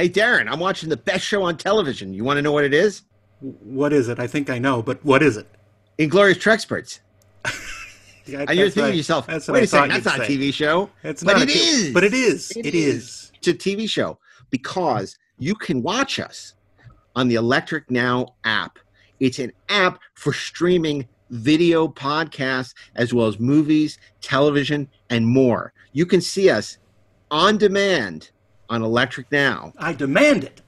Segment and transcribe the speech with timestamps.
[0.00, 2.14] Hey, Darren, I'm watching the best show on television.
[2.14, 3.02] You want to know what it is?
[3.40, 4.18] What is it?
[4.18, 5.46] I think I know, but what is it?
[5.98, 7.00] Inglorious Treksperts.
[8.26, 10.22] Yeah, And you're thinking to yourself, that's wait a second, that's not a.
[10.22, 10.88] TV show.
[11.02, 11.92] It's But not it is.
[11.92, 12.50] But it is.
[12.52, 13.32] It it is.
[13.34, 14.18] It's a TV show
[14.50, 16.54] because you can watch us
[17.16, 18.78] on the Electric Now app.
[19.18, 25.72] It's an app for streaming video podcasts as well as movies, television, and more.
[25.92, 26.78] You can see us
[27.30, 28.30] on demand
[28.70, 29.72] on Electric Now.
[29.78, 30.62] I demand it.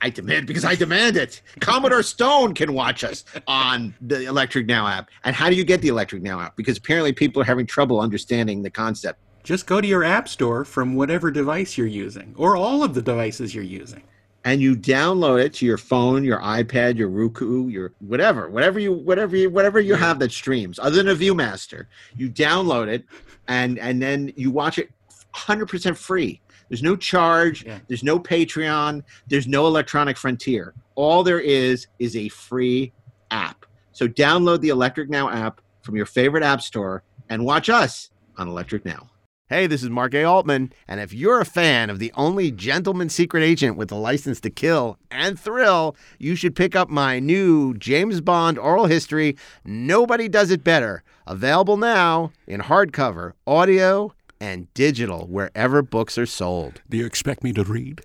[0.00, 1.40] I demand because I demand it.
[1.60, 5.08] Commodore Stone can watch us on the Electric Now app.
[5.22, 6.56] And how do you get the Electric Now app?
[6.56, 9.20] Because apparently people are having trouble understanding the concept.
[9.44, 13.02] Just go to your app store from whatever device you're using, or all of the
[13.02, 14.02] devices you're using.
[14.46, 18.92] and you download it to your phone, your iPad, your Roku, your whatever, whatever you
[18.92, 21.86] whatever you whatever you have that streams, other than a ViewMaster.
[22.14, 23.04] You download it
[23.48, 24.90] and and then you watch it
[25.34, 26.40] 100% free.
[26.68, 27.78] There's no charge, Yeah.
[27.88, 30.74] there's no Patreon, there's no electronic frontier.
[30.94, 32.92] All there is is a free
[33.30, 33.66] app.
[33.92, 38.48] So download the Electric Now app from your favorite app store and watch us on
[38.48, 39.08] Electric Now.
[39.50, 40.24] Hey, this is Mark A.
[40.24, 44.40] Altman, and if you're a fan of the only gentleman secret agent with a license
[44.40, 50.28] to kill and thrill, you should pick up my new James Bond oral history, Nobody
[50.30, 56.82] Does It Better, available now in hardcover, audio, and digital wherever books are sold.
[56.88, 58.02] Do you expect me to read?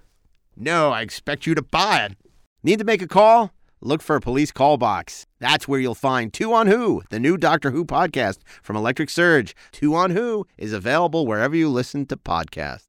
[0.55, 2.17] No, I expect you to buy it.
[2.63, 3.53] Need to make a call?
[3.81, 5.25] Look for a police call box.
[5.39, 9.55] That's where you'll find Two on Who, the new Doctor Who podcast from Electric Surge.
[9.71, 12.88] Two on Who is available wherever you listen to podcasts.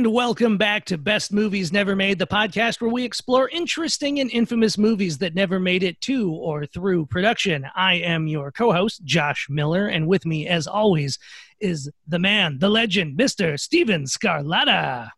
[0.00, 4.30] And welcome back to Best Movies Never Made, the podcast where we explore interesting and
[4.30, 7.66] infamous movies that never made it to or through production.
[7.76, 11.18] I am your co host, Josh Miller, and with me, as always,
[11.60, 13.60] is the man, the legend, Mr.
[13.60, 15.10] Steven Scarlatta.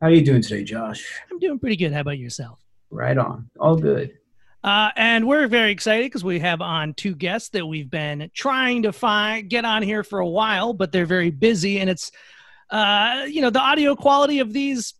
[0.00, 1.04] How are you doing today, Josh?
[1.30, 1.92] I'm doing pretty good.
[1.92, 2.58] How about yourself?
[2.88, 3.50] Right on.
[3.60, 4.16] All good.
[4.64, 8.84] Uh, and we're very excited because we have on two guests that we've been trying
[8.84, 12.10] to find get on here for a while, but they're very busy, and it's
[12.70, 14.94] uh, you know the audio quality of these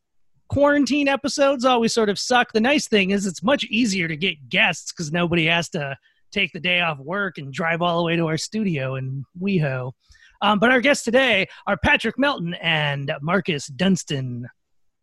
[0.48, 2.52] quarantine episodes always sort of suck.
[2.52, 5.96] The nice thing is it's much easier to get guests because nobody has to
[6.32, 9.92] take the day off work and drive all the way to our studio in WeHo.
[10.42, 14.48] Um, but our guests today are Patrick Melton and Marcus Dunstan.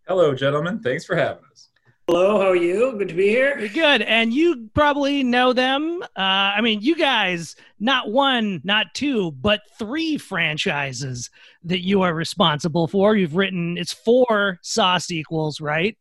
[0.07, 0.79] Hello, gentlemen.
[0.79, 1.69] Thanks for having us.
[2.09, 2.95] Hello, how are you?
[2.97, 3.55] Good to be here.
[3.55, 4.01] Pretty good.
[4.01, 6.01] And you probably know them.
[6.15, 6.21] Uh,
[6.55, 11.29] I mean, you guys, not one, not two, but three franchises
[11.65, 13.17] that you are responsible for.
[13.17, 15.97] You've written, it's four Saw sequels, right?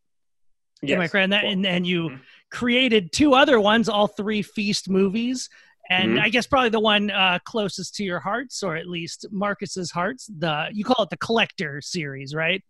[0.86, 1.24] Am I correct?
[1.24, 1.44] in that?
[1.44, 2.20] And, and you Mhm.
[2.52, 5.50] created two other ones, all three Feast movies.
[5.90, 6.20] And Mhm.
[6.22, 10.30] I guess probably the one uh, closest to your hearts, or at least Marcus's hearts,
[10.38, 12.62] the you call it the Collector series, right?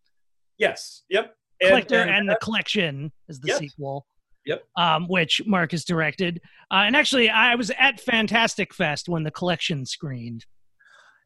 [0.57, 1.03] Yes.
[1.11, 1.36] Yep.
[1.63, 3.59] Collector and, the Collection is the Yep.
[3.59, 4.07] sequel.
[4.45, 4.65] Yep.
[4.77, 6.41] Um, which Marcus directed.
[6.71, 10.47] Uh, and actually, I was at Fantastic Fest when the Collection screened.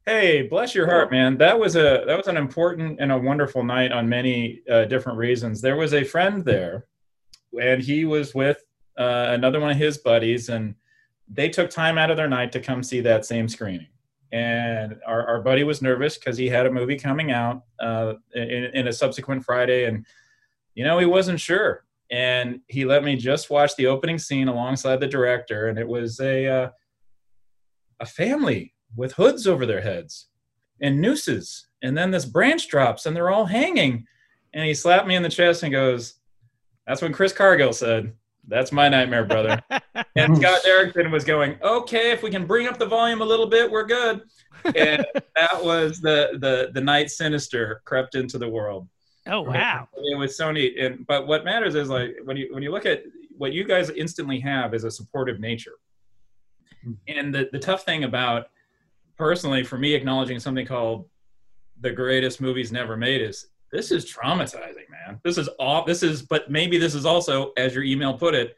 [0.07, 1.37] Hey, bless your heart, man.
[1.37, 5.19] That was a that was an important and a wonderful night on many uh, different
[5.19, 5.61] reasons.
[5.61, 6.87] There was a friend there,
[7.61, 8.57] and he was with
[8.99, 10.75] uh, another one of his buddies, and
[11.29, 13.89] they took time out of their night to come see that same screening.
[14.33, 18.71] And our, our buddy was nervous because he had a movie coming out uh, in,
[18.75, 20.07] in a subsequent Friday, and
[20.75, 21.85] you know he wasn't sure.
[22.13, 26.21] And he let me just watch the opening scene alongside the director, and it was
[26.21, 26.71] a uh,
[28.01, 30.29] a family with hoods over their heads
[30.81, 31.67] and nooses.
[31.83, 34.07] And then this branch drops and they're all hanging.
[34.53, 36.15] And he slapped me in the chest and goes,
[36.87, 38.15] That's when Chris Cargill said,
[38.49, 39.61] That's my nightmare, brother.
[40.17, 43.47] and Scott Derrickson was going, Okay, if we can bring up the volume a little
[43.47, 44.23] bit, we're good.
[44.75, 45.05] And
[45.37, 48.89] that was the the the night sinister crept into the world.
[49.27, 49.89] oh wow!
[49.95, 50.79] It was so neat.
[50.79, 53.03] And but what matters is like when you when you look at
[53.37, 55.77] what you guys instantly have is a supportive nature.
[56.85, 56.93] Hmm.
[57.09, 58.49] And the, the tough thing about
[59.17, 61.07] personally for me acknowledging something called
[61.81, 65.21] the greatest movies never made is this is traumatizing, man.
[65.25, 68.57] This is all this is but maybe this is also, as your email put it,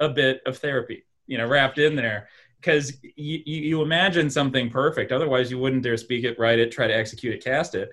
[0.00, 2.28] a bit of therapy, you know, wrapped in there.
[2.60, 5.12] Because you, you, imagine something perfect.
[5.12, 7.90] Otherwise, you wouldn't dare speak it, write it, try to execute it, cast it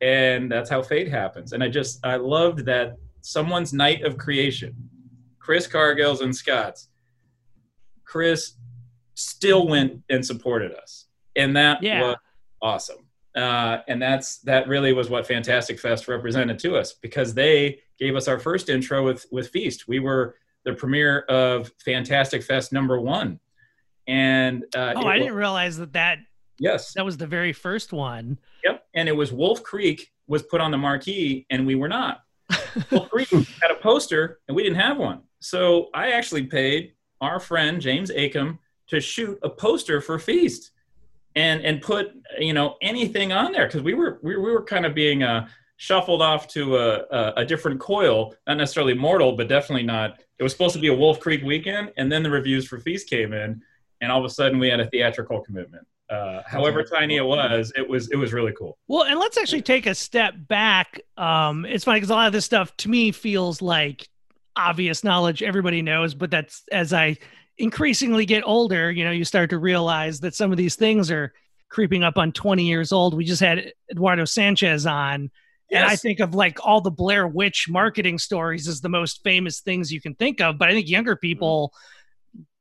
[0.00, 1.52] and that's how fate happens.
[1.52, 4.74] And I just I loved that someone's night of creation,
[5.38, 6.88] Chris Cargill's and Scott's.
[8.04, 8.54] Chris
[9.14, 11.06] still went and supported us,
[11.36, 12.00] and that Yeah.
[12.02, 12.16] was
[12.62, 13.07] awesome.
[13.36, 18.16] Uh, and that's that really was what Fantastic Fest represented to us because they gave
[18.16, 19.86] us our first intro with with Feast.
[19.86, 23.38] We were the premiere of Fantastic Fest number one,
[24.06, 26.18] and uh, oh, I didn't realize that that
[26.58, 28.38] yes, that was the very first one.
[28.64, 28.84] Yep.
[28.94, 32.22] And it was Wolf Creek was put on the marquee, and we were not.
[32.90, 35.22] Wolf Creek had a poster, and we didn't have one.
[35.40, 38.58] So I actually paid our friend James Acom
[38.88, 40.72] to shoot a poster for Feast,
[41.34, 44.86] and and put you know anything on there because we were we, we were kind
[44.86, 49.48] of being uh, shuffled off to a, a a different coil, not necessarily mortal, but
[49.48, 50.20] definitely not.
[50.38, 53.08] It was supposed to be a Wolf Creek weekend, and then the reviews for Feast
[53.08, 53.60] came in,
[54.00, 55.86] and all of a sudden we had a theatrical commitment.
[56.10, 58.78] Uh, however tiny it was, it was it was really cool.
[58.88, 61.00] Well, and let's actually take a step back.
[61.16, 64.08] Um, it's funny because a lot of this stuff to me feels like
[64.56, 67.18] obvious knowledge everybody knows, but that's as I
[67.58, 71.32] increasingly get older, you know, you start to realize that some of these things are
[71.68, 73.14] creeping up on 20 years old.
[73.14, 75.30] We just had Eduardo Sanchez on.
[75.70, 79.60] And I think of like all the Blair Witch marketing stories as the most famous
[79.60, 80.56] things you can think of.
[80.56, 81.28] But I think younger mm-hmm.
[81.28, 81.74] people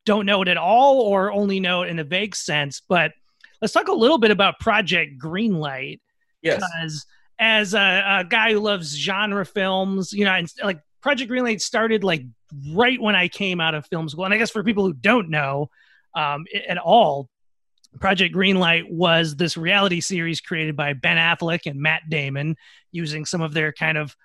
[0.05, 2.81] don't know it at all or only know it in a vague sense.
[2.85, 3.13] But
[3.61, 5.99] let's talk a little bit about Project Greenlight
[6.41, 6.55] Yes.
[6.55, 7.05] because
[7.39, 12.03] as a, a guy who loves genre films, you know, and like Project Greenlight started
[12.03, 12.23] like
[12.71, 14.25] right when I came out of film school.
[14.25, 15.69] And I guess for people who don't know
[16.15, 17.29] um, at all,
[17.99, 22.55] Project Greenlight was this reality series created by Ben Affleck and Matt Damon
[22.91, 24.15] using some of their kind of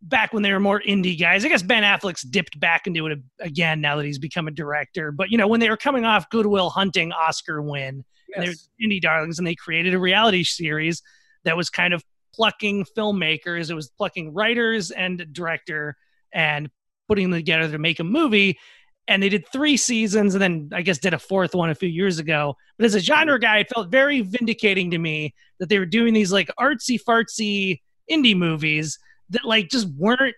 [0.00, 1.44] back when they were more indie guys.
[1.44, 5.10] I guess Ben Affleck's dipped back into it again now that he's become a director.
[5.10, 8.04] But, you know, when they were coming off Good Will Hunting Oscar win,
[8.34, 11.02] and they're indie darlings and they created a reality series
[11.44, 12.04] that was kind of
[12.34, 15.96] plucking filmmakers it was plucking writers and director
[16.32, 16.70] and
[17.08, 18.58] putting them together to make a movie.
[19.06, 21.88] And they did three seasons and then i guess did a fourth one a few
[21.88, 22.54] years ago.
[22.78, 26.12] But as a genre guy it felt very vindicating to me that they were doing
[26.12, 27.80] these like artsy fartsy
[28.10, 28.98] indie movies
[29.30, 30.34] that like just weren't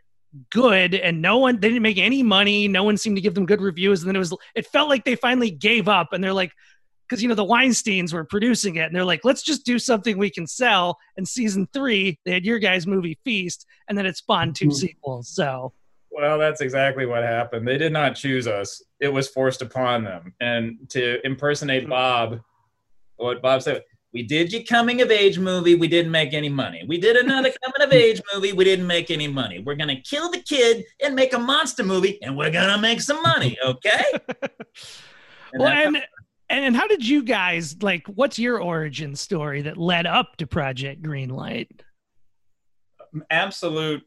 [0.51, 0.95] good.
[0.95, 2.69] And no one they didn't make any money.
[2.69, 4.03] No one seemed to give them good reviews.
[4.03, 6.13] And then it was it felt like they finally gave up.
[6.13, 6.53] And they're like
[7.09, 10.17] because you know the Weinstein's were producing it, and they're like, let's just do something
[10.17, 10.97] we can sell.
[11.17, 14.73] And season three, they had your guys' movie Feast, and then it spawned 2 Mhm.
[14.73, 15.29] sequels.
[15.29, 15.73] So
[16.11, 17.67] Well, that's exactly what happened.
[17.67, 18.83] They did not choose us.
[19.01, 20.35] It was forced upon them.
[20.41, 21.91] And to impersonate hmm.
[21.91, 22.41] Bob,
[23.17, 26.83] what Bob said, we did your coming of age movie, we didn't make any money.
[26.87, 29.61] We did another coming of age movie, we didn't make any money.
[29.61, 32.79] We're going to kill the kid and make a monster movie, and we're going to
[32.79, 34.05] make some money, okay?
[35.53, 35.97] And well, and
[36.49, 38.07] and and how did you guys like?
[38.07, 41.67] What's your origin story that led up to Project Greenlight?
[43.31, 44.03] absolute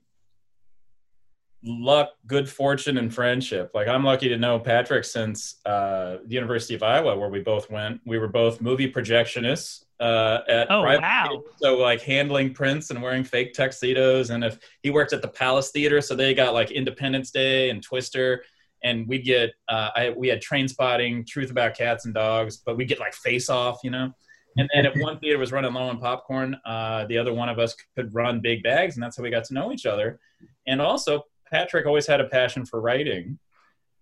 [1.63, 3.71] luck, good fortune, and friendship.
[3.73, 7.69] Like I'm lucky to know Patrick since uh, the University of Iowa, where we both
[7.69, 8.01] went.
[8.05, 11.43] We were both movie projectionists uh, at Oh, private wow.
[11.57, 14.29] So like handling prints and wearing fake tuxedos.
[14.29, 17.81] And if he worked at the Palace Theater, so they got like Independence Day and
[17.81, 18.43] Twister.
[18.85, 22.89] And we'd get, uh, I, we had Trainspotting, Truth About Cats and Dogs, but we'd
[22.89, 24.11] get like Face Off, you know.
[24.57, 27.59] And then if one theater was running low on popcorn, uh, the other one of
[27.59, 30.19] us could run big bags, and that's how we got to know each other.
[30.67, 33.39] And also, Patrick always had a passion for writing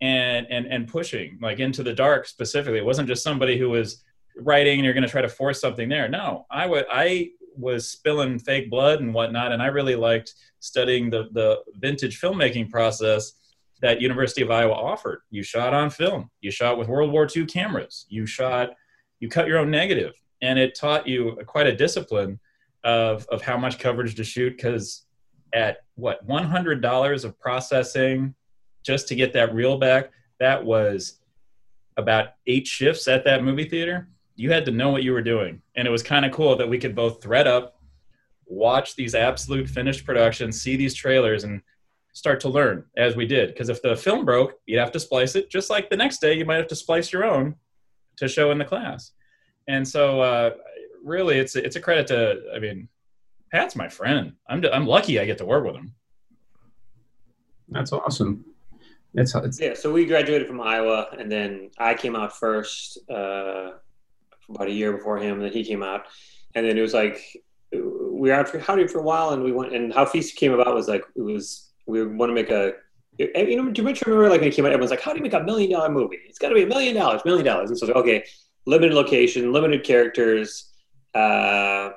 [0.02, 2.80] and and and pushing like into the dark specifically.
[2.80, 4.04] It wasn't just somebody who was
[4.38, 6.08] writing and you're going to try to force something there.
[6.08, 11.10] No, I would I was spilling fake blood and whatnot, and I really liked studying
[11.10, 13.34] the the vintage filmmaking process
[13.82, 15.22] that University of Iowa offered.
[15.32, 16.30] You shot on film.
[16.42, 18.06] You shot with World War II cameras.
[18.10, 18.72] You shot.
[19.20, 22.40] You cut your own negative, and it taught you quite a discipline
[22.84, 25.06] of of how much coverage to shoot because
[25.54, 28.34] at what $100 of processing
[28.84, 30.12] just to get that reel back?
[30.40, 31.20] That was
[31.96, 34.10] about eight shifts at that movie theater.
[34.36, 35.62] You had to know what you were doing.
[35.76, 37.78] And it was kind of cool that we could both thread up
[38.48, 41.62] watch these absolute finished productions see these trailers and
[42.12, 43.50] start to learn as we did.
[43.50, 46.34] Because if the film broke you'd have to splice it just like the next day
[46.34, 47.56] you might have to splice your own
[48.18, 49.12] to show in the class.
[49.70, 50.50] And so uh,
[51.04, 52.88] really it's it's a credit to i mean
[53.52, 54.34] Pat's my friend.
[54.48, 55.94] I'm I'm lucky I get to work with him.
[57.70, 58.46] That's awesome.
[59.14, 63.72] It's, it's Yeah, so we graduated from Iowa, and then I came out first, uh,
[64.50, 66.06] about a year before him, and then he came out,
[66.56, 67.20] and then it was like
[67.72, 70.54] we were out for Howdy for a while, and we went, and how Feast came
[70.54, 72.74] about was like it was we want to make a.
[73.18, 74.72] You know, do you remember like when it came out?
[74.72, 76.18] Everyone's like, "How do you make a million dollar movie?
[76.28, 78.24] It's got to be a million dollars, million dollars." And so, like, okay,
[78.66, 80.72] limited location, limited characters,
[81.14, 81.90] uh,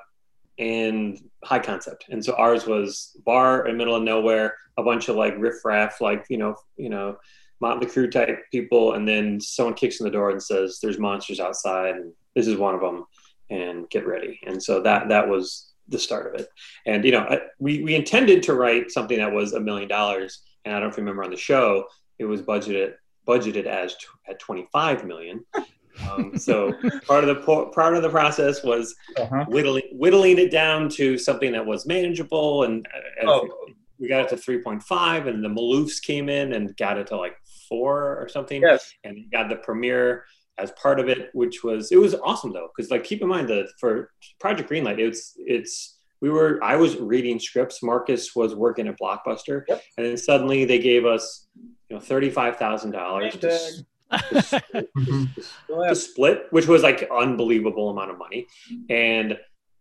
[0.59, 2.05] and high concept.
[2.09, 6.25] And so ours was bar in middle of nowhere, a bunch of like riffraff, like
[6.29, 7.17] you know, you know,
[7.61, 11.39] Motley Crue type people, and then someone kicks in the door and says, "There's monsters
[11.39, 13.05] outside, and this is one of them."
[13.49, 14.39] and get ready.
[14.45, 16.49] And so that that was the start of it.
[16.85, 20.41] And you know, I, we we intended to write something that was a million dollars,
[20.63, 21.85] and I don't remember on the show,
[22.19, 22.93] it was budgeted
[23.27, 25.43] budgeted as t- at 25 million.
[26.11, 26.73] Um, so
[27.07, 29.45] part of the part of the process was Uh-huh.
[29.47, 32.85] whittling whittling it down to something that was manageable, and
[33.23, 33.49] uh, Oh.
[33.99, 37.37] we got it to 3.5, and the Maloofs came in and got it to like
[37.69, 38.93] four or something Yes.
[39.03, 40.25] and got the premiere
[40.57, 43.47] as part of it, which was it was awesome though, because like keep in mind
[43.49, 48.87] that for Project Greenlight, it's it's we were I was reading scripts, Marcus was working
[48.87, 49.81] at Blockbuster, Yep.
[49.97, 51.47] and then suddenly they gave us
[51.89, 53.49] you know thirty five thousand dollars to,
[54.33, 54.53] s-
[55.67, 58.47] to split, which was like unbelievable amount of money,
[58.89, 59.37] and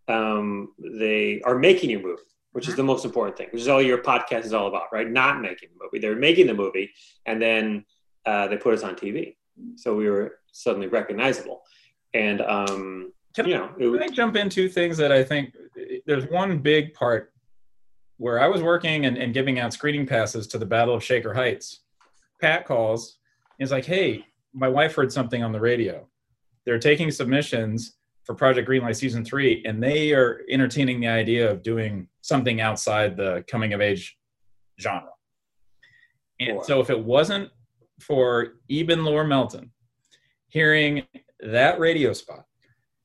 [0.08, 2.22] um, they are making your movie.
[2.52, 5.10] Which is the most important thing, which is all your podcast is all about, right?
[5.10, 5.98] Not making the movie.
[5.98, 6.92] They're making the movie,
[7.26, 7.84] and then
[8.24, 9.34] uh, they put us on TV
[9.76, 11.62] so we were suddenly recognizable
[12.12, 15.54] and um Can- you know it Can was I jump into things that I think
[16.06, 17.32] there's one big part
[18.16, 21.34] where I was working and, and giving out screening passes to the Battle of Shaker
[21.34, 21.82] Heights.
[22.40, 23.18] Pat calls.
[23.58, 26.08] He's like, "Hey, my wife heard something on the radio.
[26.64, 31.62] They're taking submissions for Project Greenlight season three, and they are entertaining the idea of
[31.62, 34.16] doing something outside the coming of age
[34.80, 35.10] genre.
[36.40, 36.62] And Wow.
[36.62, 37.50] so, if it wasn't
[38.00, 39.70] for Eben Laura Melton
[40.48, 41.06] hearing
[41.40, 42.44] that radio spot,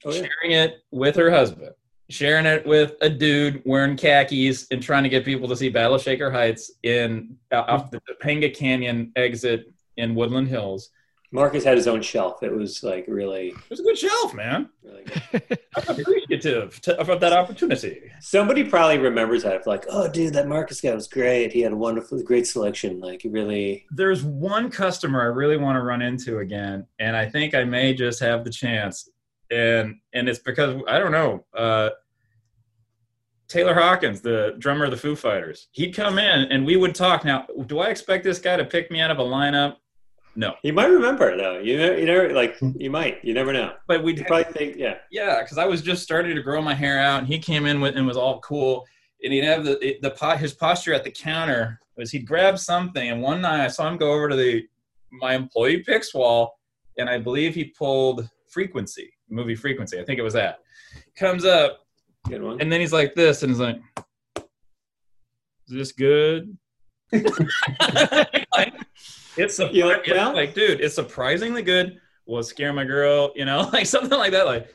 [0.05, 0.21] oh, yeah.
[0.41, 1.71] sharing it with her husband,
[2.09, 5.97] sharing it with a dude wearing khakis and trying to get people to see Battle
[5.97, 10.89] Shaker Heights in uh, off the Topanga Canyon exit in Woodland Hills.
[11.31, 14.69] marcus had his own shelf it was like really, It was a good shelf, man.
[14.83, 15.59] really good.
[15.77, 18.11] I'm appreciative to, of that opportunity.
[18.19, 21.75] somebody probably remembers that like oh dude that marcus guy was great he had a
[21.75, 26.87] wonderful great selection like really There's one customer I really want to run into again,
[26.97, 29.09] and I think I may just have the chance.
[29.51, 31.43] And and it's because I don't know.
[31.55, 31.89] Uh,
[33.47, 37.25] Taylor Hawkins, the drummer of the Foo Fighters, he'd come in and we would talk.
[37.25, 39.77] Now, do I expect this guy to pick me out of a lineup?
[40.39, 41.59] No, you might remember though.
[41.59, 43.17] You know you never like you might.
[43.25, 43.73] You never know.
[43.87, 44.95] But we probably think yeah.
[45.11, 47.81] Yeah, because I was just starting to grow my hair out, and he came in
[47.81, 48.87] with and was all cool,
[49.21, 53.09] and he'd have the the pot his posture at the counter was he'd grab something,
[53.09, 54.65] and one night I saw him go over to the
[55.11, 56.57] my employee picks wall,
[56.97, 59.99] and I believe he pulled Frequency movie Frequency.
[59.99, 60.59] I think it was that.
[61.17, 61.85] Comes up,
[62.29, 62.61] good one.
[62.61, 63.81] and then he's like this, and he's like,
[64.37, 64.43] "Is
[65.67, 66.57] this good?"
[67.11, 68.73] like,
[69.39, 71.97] it's a, Yeah, it's well- like, dude, it's surprisingly good.
[72.27, 73.31] Will scare my girl?
[73.35, 74.45] You know, like something like that.
[74.45, 74.67] Like,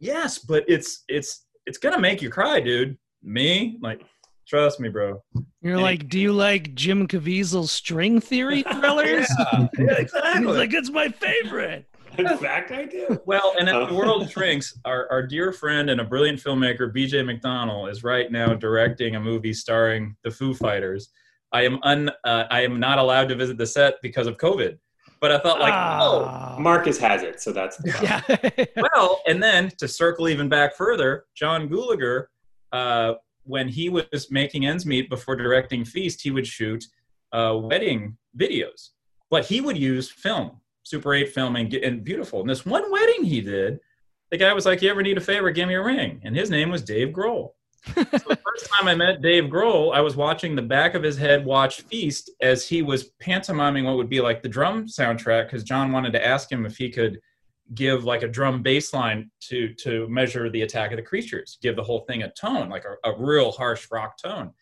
[0.00, 2.96] yes, but it's it's it's gonna make you cry, dude.
[3.22, 4.02] Me, like,
[4.46, 5.22] trust me, bro.
[5.60, 5.82] You're Yeah.
[5.82, 9.28] like, do you like Jim Caviezel's string theory thrillers?
[9.52, 10.44] yeah, And he's exactly.
[10.56, 11.84] like, it's my favorite.
[12.16, 13.82] in fact i do Well, and Oh.
[13.82, 18.02] at the world shrinks, our, our dear friend and a brilliant filmmaker, BJ McDonnell, is
[18.02, 21.10] right now directing a movie starring the Foo Fighters.
[21.52, 24.78] I am un, uh, I am not allowed to visit the set because of COVID,
[25.20, 26.56] but I felt like, oh, Ah.
[26.60, 27.90] marcus has it so that's the.
[28.76, 28.86] Yeah.
[28.94, 32.26] well, and then to circle even back further, John Gulager,
[32.72, 33.14] uh,
[33.44, 36.84] when he was making ends meet before directing Feast, he would shoot
[37.32, 38.90] uh, wedding videos,
[39.30, 42.40] but he would use film, Super 8 film, and, get, and beautiful.
[42.40, 43.80] And this one wedding he did,
[44.30, 45.50] the guy was like, "You ever need a favor?
[45.50, 47.52] Give me a ring." And his name was Dave Grohl.
[47.94, 51.16] So the first time I met Dave Grohl, I was watching the back of his
[51.16, 55.64] head watch Feast as he was pantomiming what would be like the drum soundtrack because
[55.64, 57.20] John wanted to ask him if he could
[57.74, 61.76] give like a drum bass line to to measure the attack of the creatures, give
[61.76, 64.52] the whole thing a tone, like a, a real harsh rock tone.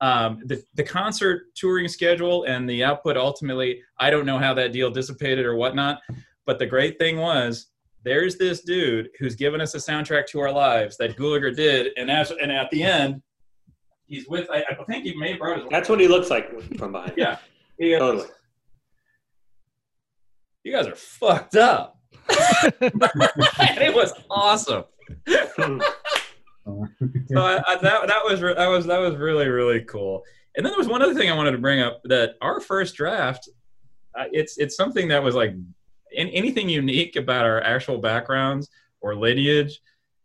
[0.00, 4.72] Um, the the concert touring schedule and the output ultimately, I don't know how that
[4.72, 6.00] deal dissipated or whatnot,
[6.46, 7.66] but the great thing was
[8.04, 12.10] there's this dude who's given us a soundtrack to our lives that Gulager did, and
[12.10, 13.22] as and at the end,
[14.06, 16.50] he's with I, I think he may have brought his that's what he looks like
[16.76, 17.38] from behind yeah.
[17.80, 18.28] Goes, totally
[20.64, 21.98] You guys are fucked up.
[22.28, 24.84] it was awesome.
[25.26, 25.80] so
[27.36, 30.22] I, I, that that was that was that was really really cool.
[30.56, 32.96] And then there was one other thing I wanted to bring up that our first
[32.96, 33.48] draft,
[34.18, 35.54] uh, it's it's something that was like
[36.12, 38.68] in, anything unique about our actual backgrounds
[39.00, 39.80] or lineage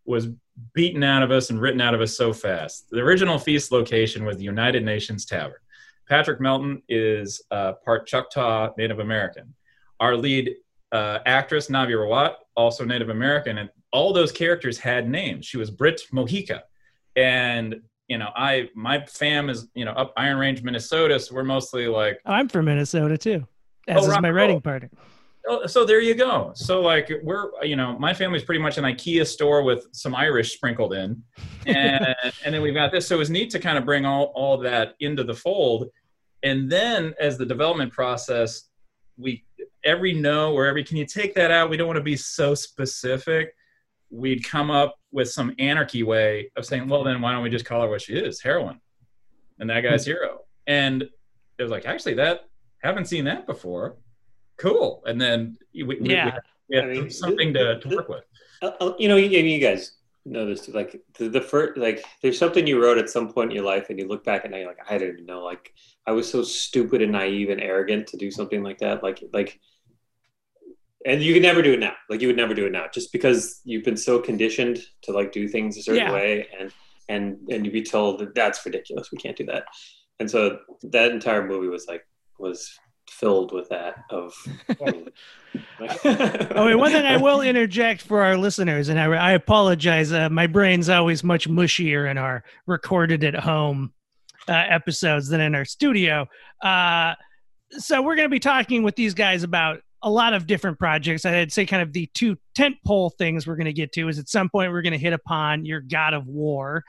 [0.06, 0.28] was
[0.74, 2.90] beaten out of us and written out of us so fast.
[2.90, 5.60] The original feast location was the United Nations Tavern.
[6.08, 9.54] Patrick Melton is uh, part Choctaw Native American.
[10.00, 10.56] Our lead
[10.92, 15.46] uh, actress Navi Rawat, also Native American, and all those characters had names.
[15.46, 16.62] She was Brit Mohica,
[17.16, 21.44] and you know, I my fam is you know up Iron Range, Minnesota, so we're
[21.44, 23.48] mostly like I'm from Minnesota too,
[23.88, 24.90] as Oh, is rock my writing partner.
[25.48, 26.52] Oh, so there you go.
[26.56, 30.54] So like we're you know my family's pretty much an IKEA store with some Irish
[30.54, 31.22] sprinkled in,
[31.66, 33.08] and and then we've got this.
[33.08, 35.90] So it was neat to kind of bring all all that into the fold,
[36.44, 38.70] and then as the development process,
[39.18, 39.46] we
[39.84, 41.70] every no or every can you take that out?
[41.70, 43.54] We don't want to be so specific.
[44.10, 47.66] We'd come up with some anarchy way of saying, well then why don't we just
[47.66, 48.80] call her what she is, heroin,
[49.60, 50.12] and that guy's hmm.
[50.12, 50.40] hero.
[50.68, 51.04] And
[51.58, 52.50] it was like actually that
[52.82, 53.98] haven't seen that before
[54.58, 55.04] cool.
[55.06, 56.26] And then we, we, Yeah.
[56.26, 58.24] we had, we had I mean, something to, to work with.
[58.62, 60.68] Uh, you know, you, you guys know this.
[60.70, 63.88] Like the, the first, like there's something you wrote at some point in your life,
[63.90, 65.44] and you look back and now you're like, I didn't know.
[65.44, 65.74] Like
[66.08, 69.04] I was so stupid and naive and arrogant to do something like that.
[69.04, 69.60] Like like,
[71.06, 71.94] and you could never do it now.
[72.10, 75.32] Like you would never do it now, just because you've been so conditioned to like
[75.32, 76.14] do things a certain Yeah.
[76.14, 76.72] way, and
[77.10, 79.12] and and you'd be told that that's ridiculous.
[79.12, 79.66] We can't do that.
[80.20, 82.04] And so that entire movie was like
[82.40, 82.72] was
[83.10, 84.34] filled with that of.
[86.04, 90.12] Oh, wait, one thing I will interject for our listeners, and I, I apologize.
[90.12, 93.94] Uh, my brain's always much mushier in our recorded at home
[94.50, 96.28] uh, episodes than in our studio.
[96.62, 97.14] Uh,
[97.72, 101.26] so we're going to be talking with these guys about a lot of different projects.
[101.26, 104.20] I'd say kind of the two tent pole things we're going to get to is
[104.20, 106.84] at some point we're going to hit upon your God of War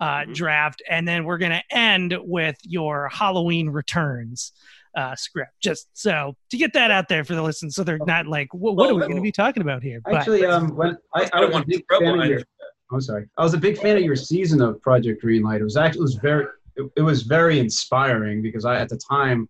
[0.00, 0.34] uh, Mhm.
[0.34, 4.52] draft, and then we're going to end with your Halloween Returns
[4.96, 5.52] uh, script.
[5.62, 8.76] Just so to get that out there for the listeners, so they're not like, what,
[8.76, 10.00] what are we going to be talking about here?
[10.04, 12.28] But Actually, um, when I, I I was a want big trouble fan of on
[12.28, 12.44] your, you.
[12.92, 15.60] I'm sorry, I was a big fan of your season of Project Greenlight.
[15.60, 16.46] It was actually it was very
[16.76, 19.48] it, it was very inspiring because I at the time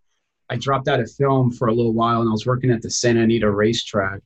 [0.51, 2.91] I dropped out of film for a little while and I was working at the
[2.91, 4.21] Santa Anita racetrack.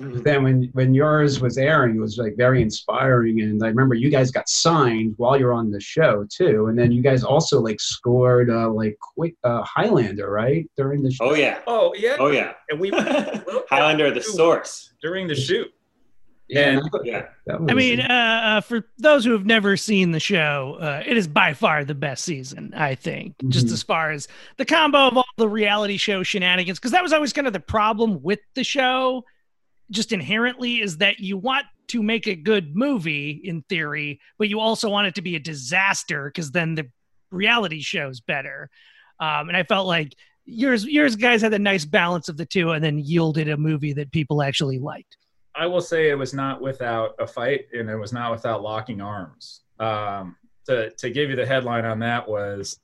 [0.00, 3.94] But then when when yours was airing, it was like very inspiring, and I remember
[3.94, 7.60] you guys got signed while you're on the show too, and then you guys also
[7.60, 11.30] like scored uh, like quick uh, Highlander right during the show.
[11.30, 12.54] oh yeah, Oh yeah, oh yeah.
[12.70, 12.90] and we
[13.70, 14.92] Highlander, the source.
[15.00, 15.72] during the shoot.
[16.48, 17.26] yeah, And- I Yeah.
[17.68, 18.12] I mean, uh,
[18.44, 21.94] uh, for those who have never seen the show, uh, it is by far the
[21.94, 23.72] best season, I think, just Mhm.
[23.72, 26.78] as far as the combo of all the reality show shenanigans.
[26.78, 29.24] Because that was always kind of the problem with the show,
[29.90, 34.60] just inherently, is that you want to make a good movie in theory, but you
[34.60, 36.88] also want it to be a disaster because then the
[37.30, 38.70] reality show's better.
[39.20, 42.70] Um, and I felt like yours, yours guys had a nice balance of the two,
[42.70, 45.16] and then yielded a movie that people actually liked.
[45.54, 49.00] I will say it was not without a fight, and it was not without locking
[49.00, 49.62] arms.
[49.78, 52.80] Um, to to give you the headline on that was,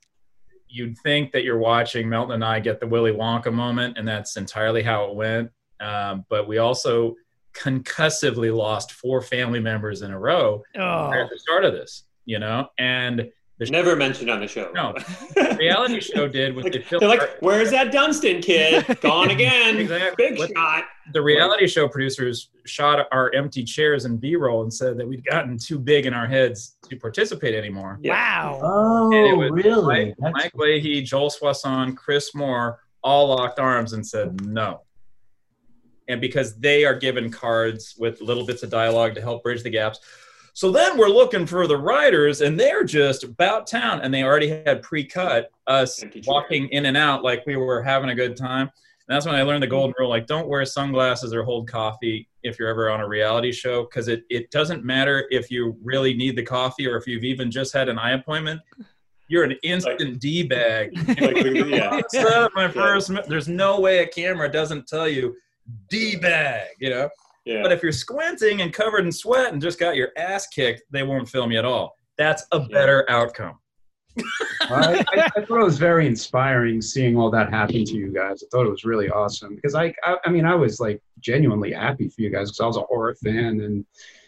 [0.69, 4.37] you'd think that you're watching Melton and I get the Willy Wonka moment, and that's
[4.37, 5.51] entirely how it went.
[5.81, 7.15] Um, but we also
[7.53, 12.39] concussively lost four family members in a row Oh, at the start of this, you
[12.39, 14.71] know, and the Never mentioned on the show.
[14.73, 14.95] No.
[15.55, 18.83] reality show did was they Like, filmed they're like, "Where's that Dunstan kid?
[19.01, 19.77] Gone again.
[19.77, 20.29] Exactly.
[20.29, 24.97] Big What- shot." the reality show producers shot our empty chairs in b-roll and said
[24.97, 28.13] that we'd gotten too big in our heads to participate anymore Yeah.
[28.13, 28.59] wow.
[28.63, 30.05] Oh, And it was really?
[30.05, 34.81] Mike, That's- Mike Leahy, Joel Soisson, Chris Moore all locked arms and said no.
[36.11, 39.69] And because they are given cards with little bits of dialogue to help bridge the
[39.69, 39.99] gaps.
[40.53, 44.49] So then we're looking for the writers, and they're just about town, and they already
[44.49, 48.69] had pre-cut us walking in and out like we were having a good time.
[49.07, 52.27] And that's when I learned the golden rule: like, don't wear sunglasses or hold coffee
[52.43, 56.13] if you're ever on a reality show, because it it doesn't matter if you really
[56.13, 58.61] need the coffee or if you've even just had an eye appointment.
[59.29, 60.91] You're an instant d bag.
[61.07, 62.01] Like, yeah.
[62.55, 63.09] my first.
[63.29, 65.33] There's no way a camera doesn't tell you
[65.89, 66.69] d bag.
[66.79, 67.09] You know.
[67.45, 67.63] Yeah.
[67.63, 71.01] But if you're squinting and covered in sweat and just got your ass kicked, they
[71.01, 71.95] won't film you at all.
[72.17, 73.57] That's a better outcome.
[74.61, 78.43] I, I, I thought it was very inspiring seeing all that happen to you guys.
[78.43, 81.73] I thought it was really awesome because I, I, I mean, I was like genuinely
[81.73, 83.85] happy for you guys because I was a horror fan and,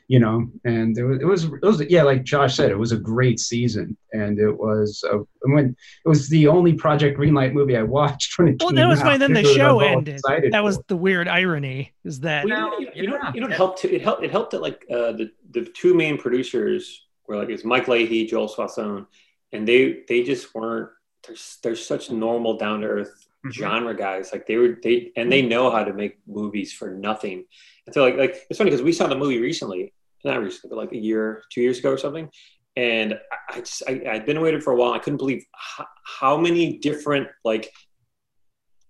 [0.09, 2.91] you know, and it was, it was, it was, yeah, like Josh said, it was
[2.91, 7.77] a great season and it was, uh, when it was the only Project Greenlight movie
[7.77, 9.05] I watched when it Well, came that was out.
[9.05, 10.21] why then the It was- I show ended.
[10.51, 13.31] That was for the weird irony is that Well, you know, you, you know, Yeah.
[13.33, 13.79] you know, it helped.
[13.81, 14.23] To, it helped.
[14.23, 18.25] It helped that like uh, the the two main producers were like it's Mike Leahy,
[18.27, 19.05] Joel Soisson,
[19.53, 20.89] and they they just weren't.
[21.25, 23.53] They're they're such normal, down to earth Mhm.
[23.53, 24.31] genre guys.
[24.33, 27.45] Like they were they and they know how to make movies for nothing.
[27.91, 29.93] So like like it's funny because we saw the movie recently,
[30.23, 32.29] not recently, but like a year, two years ago or something.
[32.75, 33.19] And
[33.49, 34.93] I, just I, I'd been waiting for a while.
[34.93, 37.71] I couldn't believe how, how many different like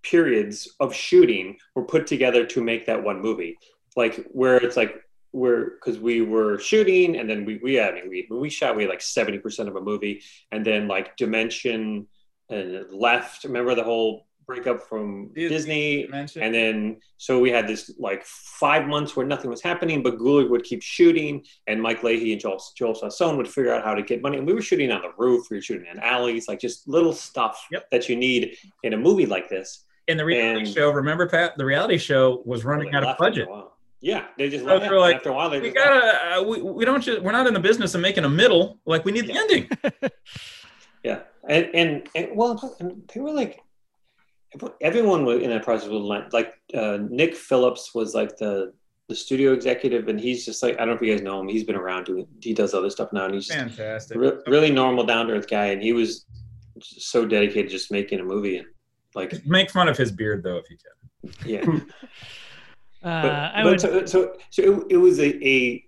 [0.02, 3.58] periods of shooting were put together to make that one movie.
[3.96, 5.02] Like where it's like
[5.32, 8.76] we're because we were shooting and then we we I mean we when we shot
[8.76, 12.06] we had like seventy percent of a movie and then like Dimension
[12.48, 13.44] and left.
[13.44, 18.86] Remember the whole breakup from Disney Disney, and then so we had this like five
[18.86, 22.62] months where nothing was happening, but Gulag would keep shooting, and Mike Leahy and Joel
[22.76, 24.38] Joel Soisson would figure out how to get money.
[24.38, 27.12] And we were shooting on the roof, we were shooting in alleys, like just little
[27.12, 27.90] stuff Yep.
[27.90, 29.84] that you need in a movie like this.
[30.08, 31.56] in the reality and- show, remember Pat?
[31.56, 33.48] The reality show was running out of budget.
[34.00, 35.48] Yeah, they just So they're like, after a while.
[35.48, 36.36] They We just gotta.
[36.36, 37.00] Uh, we, we don't.
[37.02, 38.78] Just, we're not in the business of making a middle.
[38.84, 39.70] Like we need the ending.
[41.02, 43.60] Yeah, and and, and well, and they were like,
[44.80, 48.72] everyone was in that process was like, like uh, Nick Phillips was like the
[49.08, 51.48] the studio executive, and he's just like I don't know if you guys know him.
[51.48, 54.16] He's been around doing he does other stuff now, and he's just Fantastic.
[54.16, 56.24] re- really normal, down to earth guy, and he was
[56.80, 58.66] so dedicated just making a movie and
[59.14, 61.48] like Make fun of his beard though, if you can.
[61.48, 61.80] yeah.
[63.02, 63.80] Uh, But, I but would.
[63.82, 65.84] so, so, so it, it was a, a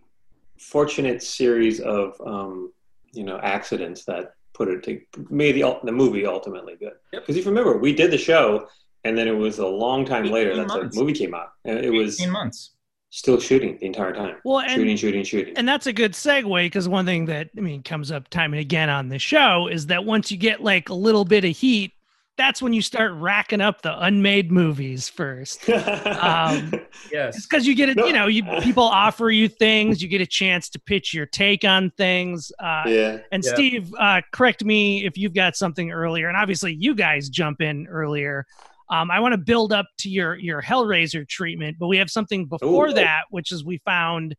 [0.58, 2.72] fortunate series of um,
[3.12, 6.92] you know accidents that put it to made the the movie ultimately good.
[7.12, 7.22] Yep.
[7.22, 8.66] Because if you remember, we did the show,
[9.04, 11.90] and then it was a long time later that the movie came out, and it
[11.90, 12.72] was 18 months.
[13.10, 15.56] still shooting the entire time, Well, and shooting, shooting, shooting.
[15.56, 18.60] and that's a good segue because one thing that I mean comes up time and
[18.60, 21.92] again on the show is that once you get like a little bit of heat,
[22.36, 25.68] that's when you start racking up the unmade movies first.
[26.20, 26.72] um,
[27.12, 27.46] Yes.
[27.46, 28.06] Because you get it, No.
[28.06, 31.64] you know, you people offer you things, you get a chance to pitch your take
[31.64, 32.50] on things.
[32.58, 33.54] Uh, yeah, and Yeah.
[33.54, 37.86] Steve, uh, correct me if you've got something earlier, and obviously you guys jump in
[37.88, 38.46] earlier.
[38.88, 42.46] Um, I want to build up to your your Hellraiser treatment, but we have something
[42.46, 42.94] before Ooh.
[42.94, 44.36] that, which is we found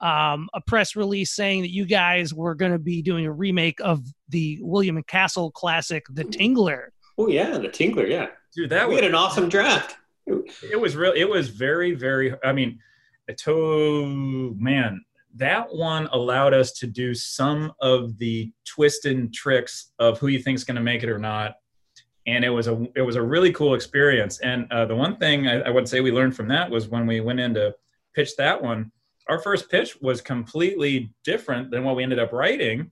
[0.00, 3.80] um, a press release saying that you guys were going to be doing a remake
[3.80, 6.88] of the William and Castle classic, The Tingler.
[7.18, 8.28] Oh yeah, the Tinkler, yeah.
[8.54, 9.96] Dude, that we was had an awesome draft.
[10.26, 12.78] it was real it was very very i mean
[13.36, 15.00] to man
[15.34, 20.40] that one allowed us to do some of the twist and tricks of who you
[20.42, 21.56] think's going to make it or not
[22.26, 25.46] and it was a it was a really cool experience and uh, the one thing
[25.46, 27.74] I, I would say we learned from that was when we went in to
[28.14, 28.90] pitch that one
[29.28, 32.90] our first pitch was completely different than what we ended up writing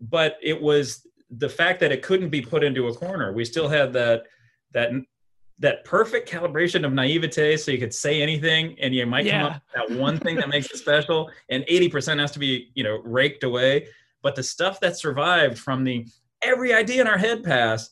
[0.00, 1.06] but it was
[1.38, 4.24] the fact that it couldn't be put into a corner we still had that
[4.72, 4.90] that
[5.58, 9.54] that perfect calibration of naivete so you could say anything and you might come up
[9.54, 13.00] with that one thing that makes it special and 80% has to be you know
[13.04, 13.86] raked away
[14.22, 16.06] but the stuff that survived from the
[16.42, 17.90] every idea in our head pass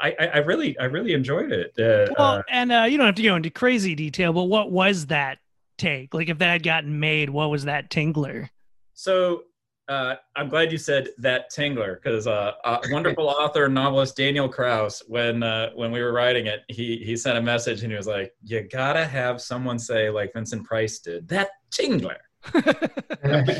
[0.00, 3.06] i i, I really i really enjoyed it uh, Well, uh, and uh, you don't
[3.06, 5.38] have to go into crazy detail, but what was that
[5.78, 6.14] take?
[6.14, 8.48] Like, if that had gotten made, what was that Tingler?
[8.94, 9.42] so
[9.88, 14.48] uh, I'm glad you said that Tingler because uh, uh, wonderful author and novelist Daniel
[14.48, 17.96] Kraus, when uh, when we were writing it, he he sent a message and he
[17.96, 22.16] was like, "You gotta have someone say like Vincent Price did that Tingler."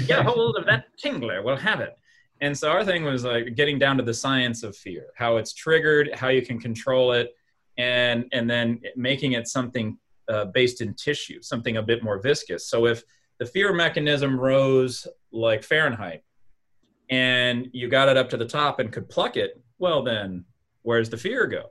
[0.07, 1.99] get hold of that tingler we'll have it
[2.41, 5.53] and so our thing was like getting down to the science of fear how it's
[5.53, 7.35] triggered how you can control it
[7.79, 12.69] and and then making it something uh, based in tissue something a bit more viscous
[12.69, 13.03] so if
[13.39, 16.23] the fear mechanism rose like fahrenheit.
[17.11, 19.63] And you got it up to the top and could pluck it.
[19.79, 20.45] Well then
[20.83, 21.71] where's the fear go?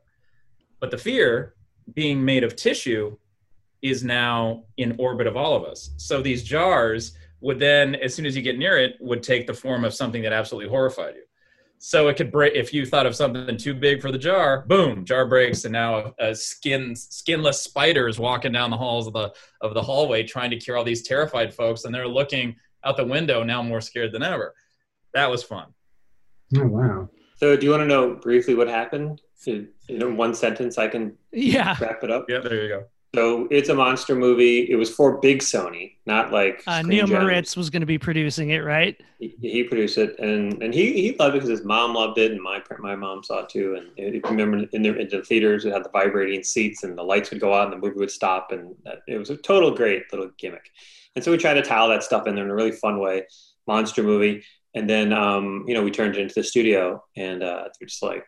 [0.79, 1.55] But the fear
[1.93, 3.17] being made of tissue
[3.81, 5.91] is now in orbit of all of us.
[5.97, 9.53] So these jars would then as soon as you get near it would take the
[9.53, 11.24] form of something that absolutely horrified you
[11.87, 15.05] so it could break if you thought of something too big for the jar boom
[15.05, 19.31] jar breaks and now a skin skinless spider is walking down the halls of the
[19.61, 23.05] of the hallway trying to cure all these terrified folks and they're looking out the
[23.05, 24.55] window now more scared than ever
[25.13, 25.67] that was fun
[26.57, 27.09] Oh wow.
[27.37, 29.19] So, do you want to know briefly what happened?
[29.45, 31.75] In, in one sentence, I can Yeah.
[31.81, 32.25] wrap it up.
[32.29, 32.83] yeah there you go
[33.15, 34.69] So, it's a monster movie.
[34.69, 37.21] It was for Big Sony, not like Uh, Neil Gems.
[37.21, 38.99] Moritz was going to be producing it, right?
[39.19, 42.31] He, he produced it, and and he, he loved it because his mom loved it,
[42.31, 43.75] and my my mom saw it too.
[43.75, 46.97] And if you remember, in the, in the theaters, it had the vibrating seats, and
[46.97, 48.75] the lights would go out, and the movie would stop, and
[49.07, 50.69] it was a total great little gimmick.
[51.15, 53.23] And so we tried to tile that stuff in there in a really fun way,
[53.67, 54.43] monster movie.
[54.73, 58.03] And then um, you know we turned it into the studio, and uh, they're just
[58.03, 58.25] like,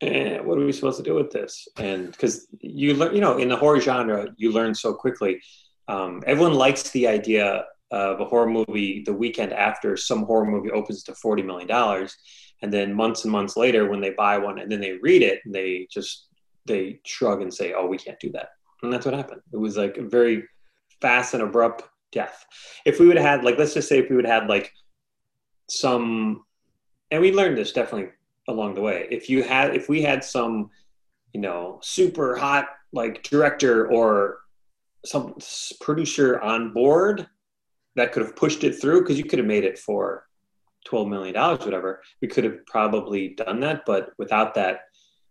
[0.00, 1.68] eh, what are we supposed to do with this?
[1.76, 5.40] And because you learn, you know, in the horror genre, you learn so quickly.
[5.88, 10.70] Um, everyone likes the idea of a horror movie the weekend after some horror movie
[10.70, 12.08] opens to $40 million.
[12.62, 15.40] And then months and months later, when they buy one and then they read it,
[15.46, 16.28] they just,
[16.66, 18.50] they shrug and say, oh, we can't do that.
[18.82, 19.40] And that's what happened.
[19.52, 20.44] It was like a very
[21.00, 22.44] fast and abrupt death.
[22.84, 24.72] If we would have had, like, let's just say if we would have had like
[25.68, 26.44] some,
[27.10, 28.12] and we learned this definitely
[28.48, 29.06] along the way.
[29.10, 30.70] If you had, if we had some,
[31.32, 34.40] you know, super hot like director or
[35.04, 35.36] some
[35.80, 37.26] producer on board
[37.96, 40.26] that could have pushed it through, because you could have made it for
[40.84, 42.02] twelve million dollars, whatever.
[42.20, 44.80] We could have probably done that, but without that,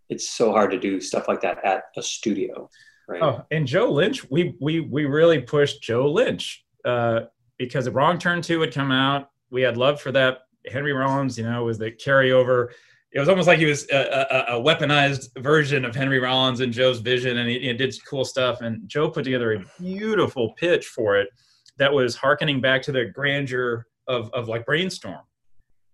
[0.10, 2.70] it's so hard to do stuff like that at a studio,
[3.08, 3.22] right?
[3.22, 7.22] Oh, and Joe Lynch, we we we really pushed Joe Lynch uh,
[7.58, 9.30] because the Wrong Turn Two had come out.
[9.50, 10.40] We had love for that.
[10.70, 12.70] Henry Rollins, you know, was the carryover.
[13.12, 16.72] It was almost like he was a, a, a weaponized version of Henry Rollins and
[16.72, 18.62] Joe's vision, and he, he did cool stuff.
[18.62, 21.30] And Joe put together a beautiful pitch for it
[21.78, 25.22] that was harkening back to the grandeur of of like Brainstorm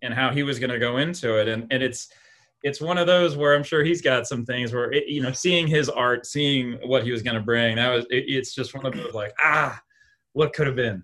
[0.02, 1.48] and how he was going to go into it.
[1.48, 2.10] And and it's
[2.64, 5.32] it's one of those where I'm sure he's got some things where it, you know,
[5.32, 8.74] seeing his art, seeing what he was going to bring, that was it, it's just
[8.74, 9.80] one of those like ah,
[10.34, 11.04] what could have been.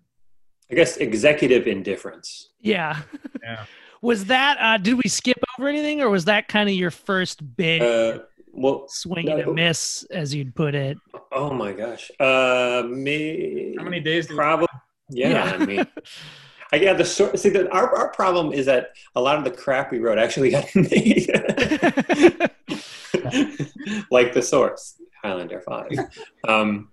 [0.70, 2.50] I guess executive indifference.
[2.60, 3.02] Yeah.
[3.44, 3.66] Yeah.
[4.02, 7.56] Was that uh did we skip over anything or was that kind of your first
[7.56, 8.20] big Uh,
[8.54, 9.38] well, swing no.
[9.38, 10.98] and a miss as you'd put it?
[11.32, 12.12] oh my gosh.
[12.20, 13.76] Uh, me.
[13.78, 14.28] How many days?
[14.28, 14.68] Did Problem.
[15.10, 15.44] Yeah, Yeah.
[15.54, 15.88] I mean,
[16.74, 16.94] I yeah.
[16.94, 20.00] The sor- see, the, our our problem is that a lot of the crap we
[20.00, 21.30] wrote actually got made,
[24.12, 25.90] like the source Highlander Five.
[26.48, 26.90] Um,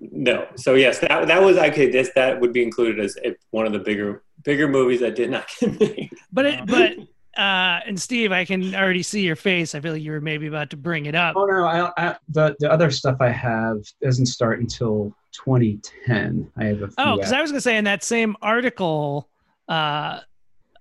[0.00, 1.90] no, so yes, that that was okay.
[1.90, 5.30] This that would be included as a- one of the bigger bigger movies that did
[5.30, 6.10] not get made.
[6.32, 6.92] But it, but
[7.40, 9.74] uh and Steve, I can already see your face.
[9.74, 11.34] I feel like you were maybe about to bring it up.
[11.36, 16.50] Oh no, I, I, the the other stuff I have doesn't start until 2010.
[16.56, 16.94] I have a few.
[16.98, 19.28] Oh, because I was gonna say in that same article,
[19.68, 20.20] uh,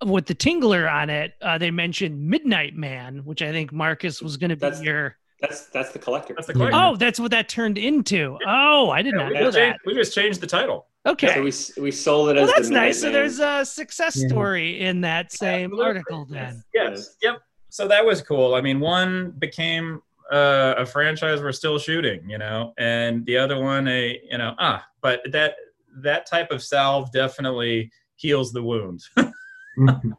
[0.06, 4.38] with the Tingler on it, uh, they mentioned Midnight Man, which I think Marcus was
[4.38, 5.18] gonna be That's- your.
[5.40, 6.36] That's that's the collector.
[6.36, 6.78] That's the collector.
[6.80, 8.38] Oh, that's what that turned into.
[8.48, 9.70] Oh, I did Yeah, not know just that.
[9.70, 10.86] changed, we just changed the title.
[11.06, 11.34] Okay.
[11.34, 11.42] So
[11.80, 13.02] we we sold it well, as that's the nice.
[13.02, 14.28] So there's a success Yeah.
[14.28, 15.86] story in that same Absolutely.
[15.86, 16.64] article then.
[16.74, 17.16] Yes.
[17.24, 17.40] Yep.
[17.70, 18.54] So that was cool.
[18.54, 23.60] I mean, one became uh, a franchise we're still shooting, you know, and the other
[23.62, 25.56] one, a you know, ah, but that
[25.98, 29.02] that type of salve definitely heals the wound.
[29.78, 30.14] Mhm.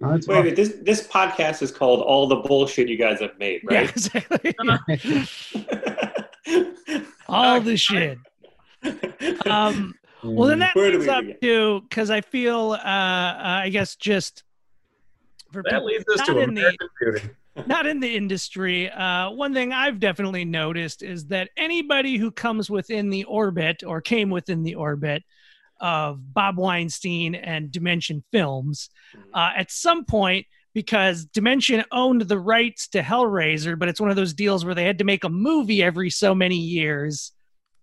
[0.00, 0.44] Oh, Wait, awesome.
[0.44, 3.90] wait, this this podcast is called "All the Bullshit You Guys Have Made," Yeah, right?
[3.90, 4.54] exactly.
[7.28, 8.18] All the shit.
[9.46, 11.38] Um, well, then that Where leads up begin?
[11.40, 14.44] to because I feel, uh, uh, I guess, just
[15.52, 17.30] for that people leads us not to in the Beauty.
[17.66, 22.70] not in the industry, uh, one thing I've definitely noticed is that anybody who comes
[22.70, 25.24] within the orbit or came within the orbit
[25.80, 28.90] of Bob Weinstein and Dimension Films
[29.34, 34.16] uh, at some point, because Dimension owned the rights to Hellraiser, but it's one of
[34.16, 37.32] those deals where they had to make a movie every so many years,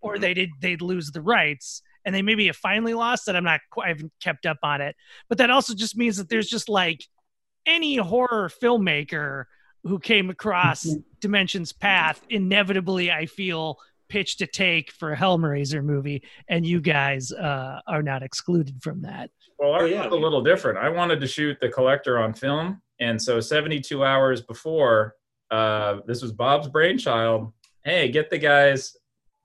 [0.02, 1.82] or they did they'd lose the rights.
[2.06, 3.36] And they maybe have finally lost it.
[3.36, 3.62] I'm not.
[3.72, 4.96] qu- I haven't kept up on it,
[5.28, 7.04] but that also just means that there's just like
[7.66, 9.46] any horror filmmaker
[9.84, 10.88] who came across
[11.20, 13.78] Dimension's path inevitably, I feel,
[14.10, 19.02] pitched a take for a Hellraiser movie, and you guys uh, are not excluded from
[19.02, 19.32] that.
[19.58, 20.06] Well, ours Oh, yeah.
[20.06, 20.78] was a little different.
[20.78, 25.16] I wanted to shoot the collector on film, and so 72 hours before,
[25.52, 27.52] uh, this was Bob's brainchild.
[27.84, 28.96] Hey, get the guys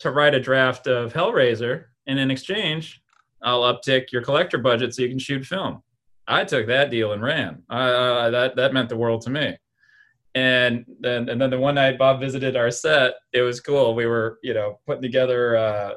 [0.00, 3.02] to write a draft of Hellraiser, and in exchange,
[3.42, 5.82] I'll uptick your collector budget so you can shoot film.
[6.26, 7.62] I took that deal and ran.
[7.68, 9.56] Uh, that that meant the world to me.
[10.34, 13.94] And then and then the one night Bob visited our set, it was cool.
[13.94, 15.92] We were you know putting together uh,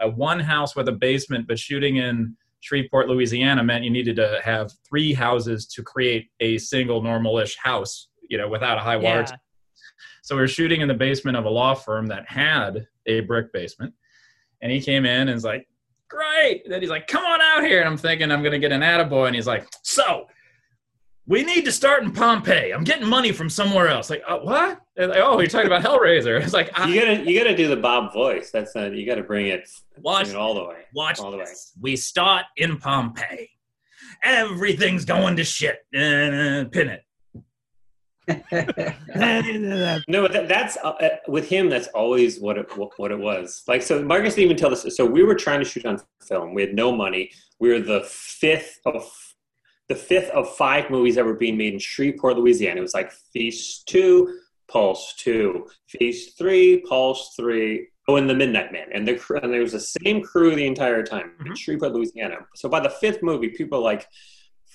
[0.00, 4.40] a one house with a basement, but shooting in Shreveport, Louisiana meant you needed to
[4.42, 9.26] have three houses to create a single normal-ish house, you know, without a high water.
[9.28, 9.36] Yeah.
[10.22, 13.52] So we were shooting in the basement of a law firm that had a brick
[13.52, 13.94] basement.
[14.62, 15.68] And he came in and was like,
[16.08, 16.62] Great.
[16.64, 17.80] And then he's like, Come on out here.
[17.80, 19.26] And I'm thinking I'm gonna get an attaboy.
[19.26, 20.26] And he's like, So
[21.26, 22.72] we need to start in Pompeii.
[22.72, 24.10] I'm getting money from somewhere else.
[24.10, 24.80] Like, uh, what?
[24.96, 26.40] Like, oh, you're talking about Hellraiser.
[26.42, 28.50] It's like, I, You gotta you gotta do the Bob voice.
[28.50, 30.76] That's not, you gotta bring it, watch bring it all the way.
[30.94, 31.44] Watch all the way.
[31.80, 33.50] We start in Pompeii.
[34.22, 35.78] Everything's going to shit.
[35.94, 37.02] Uh, pin it.
[40.08, 41.68] No, that, that's uh, uh, with him.
[41.68, 43.62] That's always what it what, what it was.
[43.66, 44.86] Like so, Marcus didn't even tell us.
[44.96, 46.54] So we were trying to shoot on film.
[46.54, 47.30] We had no money.
[47.60, 49.10] We were the fifth of
[49.88, 52.78] the fifth of five movies that were being made in Shreveport, Louisiana.
[52.78, 57.88] It was like Feast two, Pulse two, Feast three, Pulse three.
[58.08, 61.02] Oh, and the Midnight Man, and the and there was the same crew the entire
[61.02, 61.56] time in Mhm.
[61.56, 62.36] Shreveport, Louisiana.
[62.54, 64.06] So by the fifth movie, people like,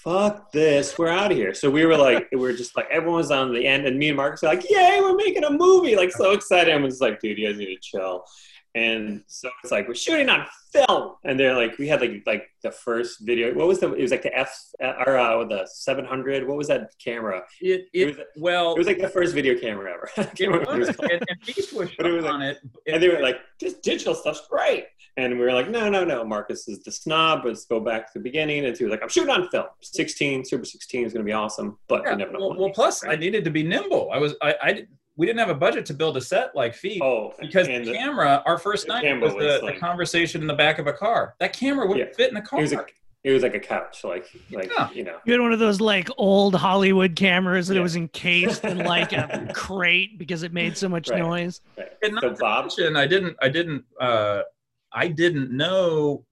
[0.04, 1.54] fuck this, we're out of here.
[1.54, 4.10] So we were like, we were just like, everyone was on the end, and me
[4.10, 6.74] and Marcus were like, yay, we're making a movie, like so excited.
[6.74, 8.26] I was like, dude, you guys need to chill.
[8.74, 12.48] And so it's like we're shooting on film, and they're like, we had like like
[12.64, 13.54] the first video.
[13.54, 13.94] What was the?
[13.94, 14.58] It was like the F
[15.06, 16.48] or uh, the seven hundred.
[16.48, 17.42] What was that camera?
[17.60, 20.10] It, It it, was, well, it was like the first video camera ever.
[20.18, 22.60] It remember what it was and, and Beast was was like- on it.
[22.88, 24.86] And they were like, just digital stuff's great.
[25.18, 26.24] And we were like, no, no, no.
[26.24, 27.44] Marcus is the snob.
[27.44, 28.64] Let's go back to the beginning.
[28.66, 29.66] And he was like, I'm shooting on film.
[29.82, 31.78] 16, Super 16 is going to be awesome.
[31.90, 32.40] But Yeah, you never know.
[32.48, 34.10] well, well, plus I needed to be nimble.
[34.14, 37.02] I was I, I we didn't have a budget to build a set like feet
[37.02, 39.74] Oh, because and the the- camera, our first the night camera was, was the, the
[39.80, 41.36] conversation in the back of a car.
[41.39, 42.15] That camera wouldn't Yeah.
[42.15, 42.60] fit in the car.
[42.60, 42.86] it was a
[43.24, 44.89] it was like a couch, like like Yeah.
[44.93, 45.17] you know.
[45.26, 49.13] You had one of those like old Hollywood cameras that it was encased in like
[49.13, 51.19] a crate because it made so much Right.
[51.19, 51.62] noise.
[51.78, 51.89] Right.
[52.02, 54.41] and not So to Bob, mention, I didn't, I didn't, uh,
[54.91, 56.26] I didn't know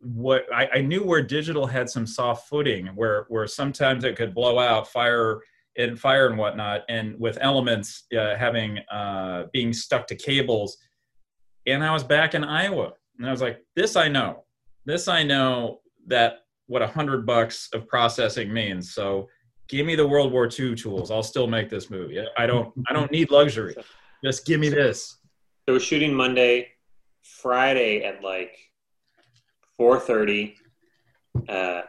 [0.00, 4.34] what I, I knew where digital had some soft footing, where where sometimes it could
[4.34, 5.40] blow out, fire
[5.76, 10.76] and fire and whatnot, and with elements uh, having uh, being stuck to cables.
[11.66, 14.44] And I was back in Iowa, and I was like, "This I know,
[14.84, 19.28] this I know that what a hundred bucks of processing means." So.
[19.68, 21.10] Give me the World War II tools.
[21.10, 22.22] I'll still make this movie.
[22.36, 22.74] I don't.
[22.90, 23.74] I don't need luxury.
[24.22, 25.18] Just give me this.
[25.66, 26.68] So we're shooting Monday,
[27.22, 28.54] Friday at like
[29.78, 30.56] four thirty.
[31.48, 31.82] Uh,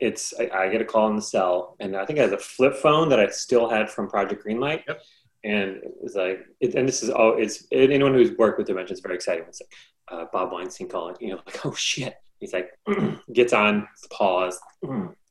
[0.00, 2.38] it's I, I get a call on the cell, and I think I had a
[2.38, 4.82] flip phone that I still had from Project Greenlight.
[4.88, 5.02] Yep.
[5.42, 8.94] And it was like, it, and this is oh, it's anyone who's worked with Dimension
[8.94, 9.44] is very exciting.
[9.48, 12.14] It's like uh, Bob Weinstein calling, you know, like oh shit.
[12.38, 12.70] He's like,
[13.32, 14.58] gets on, pause.
[14.84, 15.14] "Mm.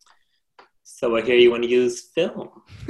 [1.00, 2.50] So I hear you want to use film.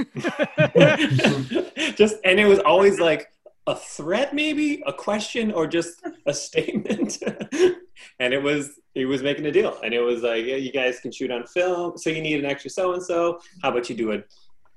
[1.96, 3.28] just and it was always like
[3.73, 5.93] a threat maybe a question or just
[6.25, 7.12] a statement
[8.19, 10.99] and it was he was making a deal and it was like yeah you guys
[11.03, 13.95] can shoot on film so you need an extra so and so how about you
[13.95, 14.21] do a uh,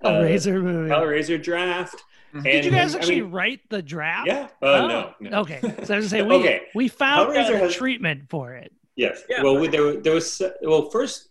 [0.04, 0.90] Hellraiser movie.
[0.90, 1.96] Hellraiser draft
[2.34, 4.26] Did Did you guys I actually mean, wrait the draft?
[4.26, 5.60] yeah uh, Oh, no, no Okay.
[5.62, 6.58] So I was gonna say we Okay.
[6.74, 8.72] we found Hellraiser a has- treatment for it.
[8.96, 9.22] Yes.
[9.30, 10.28] Yeah, well, but- there, there was
[10.62, 11.28] well first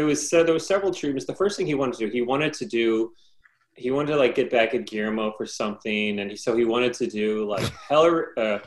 [0.00, 1.26] it was so there was several treatments.
[1.26, 3.12] The first thing he wanted to do, he wanted to do,
[3.76, 6.92] he wanted to like get back at Guillermo for something, and he, so he wanted
[6.94, 8.58] to do like Hell uh,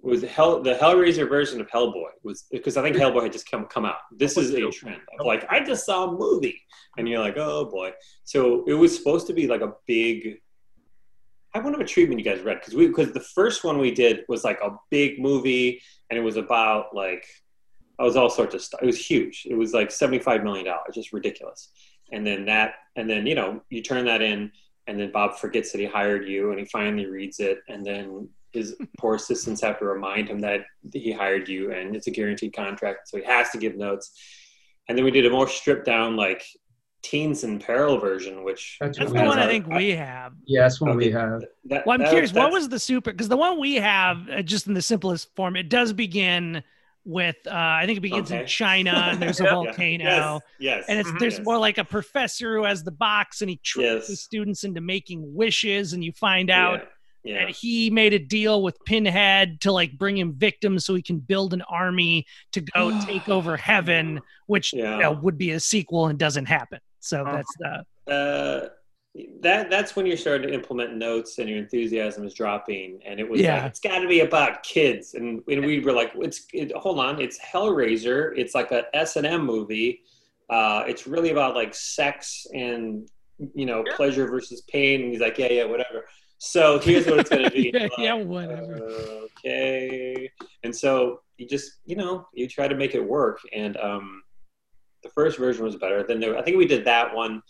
[0.00, 3.66] was Hell the Hellraiser version of Hellboy was because I think Hellboy had just come
[3.66, 3.96] come out.
[4.12, 6.60] This is a trend of like I just saw a movie,
[6.96, 7.92] and you're like oh boy.
[8.24, 10.40] So it was supposed to be like a big.
[11.54, 14.20] I wonder what treatment you guys read because we because the first one we did
[14.28, 17.24] was like a big movie and it was about like
[17.98, 18.82] it was all sorts of stuff.
[18.82, 19.46] It was huge.
[19.48, 21.72] It was like seventy-five million dollars, just ridiculous.
[22.12, 24.50] And then that, and then you know, you turn that in,
[24.86, 28.28] and then Bob forgets that he hired you, and he finally reads it, and then
[28.52, 32.54] his poor assistants have to remind him that he hired you, and it's a guaranteed
[32.54, 34.12] contract, so he has to give notes.
[34.88, 36.42] And then we did a more stripped down, like
[37.02, 39.50] teens in peril version, which That's That's the we one I have.
[39.50, 40.32] think we have.
[40.46, 41.42] Yeah, that's what we have.
[41.66, 43.12] that, Well, I'm that- curious, what was the super?
[43.12, 46.62] Because the one we have, uh, just in the simplest form, it does begin
[47.08, 49.50] with, uh, I think it begins in China, and there's a Yeah.
[49.50, 50.04] volcano.
[50.04, 51.18] Yes, yes, And it's Mhm.
[51.18, 51.44] there's yes.
[51.44, 55.34] more like a professor who has the box, and he tricks the students into making
[55.34, 56.86] wishes, and you find out
[57.24, 57.34] Yeah.
[57.34, 57.46] yeah.
[57.46, 61.18] that he made a deal with Pinhead to like bring him victims so he can
[61.18, 66.08] build an army to go take over heaven, which you know, would be a sequel
[66.08, 66.78] and doesn't happen.
[67.00, 67.36] So Uh-huh.
[67.36, 67.56] that's
[68.06, 68.68] the uh,
[69.40, 73.00] that that's when you're starting to implement notes and your enthusiasm is dropping.
[73.04, 73.56] And it was Yeah.
[73.62, 75.14] like it's got to be about kids.
[75.14, 78.32] And, and we were like it's it, hold on it's hellraiser.
[78.36, 80.02] It's like a s&m movie.
[80.50, 83.08] Uh, it's really about like sex and
[83.54, 83.96] you know Yeah.
[83.96, 85.02] pleasure versus pain.
[85.02, 86.06] And he's like yeah yeah whatever.
[86.40, 87.70] So here's what it's going to be.
[87.74, 88.74] Yeah, Like, yeah, whatever.
[89.44, 90.30] okay.
[90.62, 93.40] And so you just you know you try to make it work.
[93.52, 94.22] And um
[95.02, 96.02] the first version was better.
[96.04, 97.42] Then there, i think we did that one.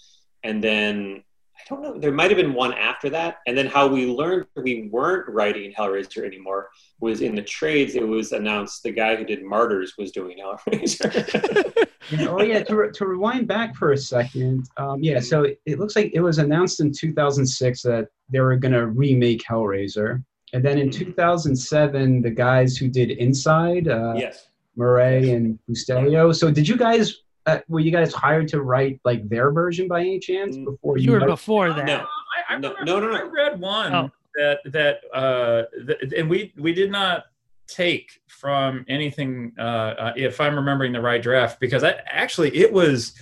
[0.45, 1.25] And then
[1.59, 4.47] i don't know there might have been one after that and then how we learned
[4.57, 6.69] we weren't writing hellraiser anymore
[7.01, 11.75] was in the trades it was announced the guy who did martyrs was doing hellraiser
[12.11, 15.21] Yeah, oh yeah, to, re- to rewind back for a second, um, yeah.
[15.21, 19.43] So it, it looks like it was announced in 2006 that they were gonna remake
[19.47, 20.93] Hellraiser, and then in Mhm.
[20.95, 26.35] 2007, the guys who did Inside, uh, yes Maury and Bustillo.
[26.35, 27.15] So did you guys?
[27.49, 30.99] Uh, were you guys hired to write like their version by any chance Mm, before
[30.99, 31.87] You were wrote- before that.
[31.87, 32.05] No.
[32.49, 33.17] I, I No, no, no, no.
[33.17, 34.11] I read one Oh.
[34.37, 37.25] that that uh, th- and we we did not
[37.67, 42.73] take from anything uh, uh, if I'm remembering the right draft because I actually it
[42.73, 43.15] was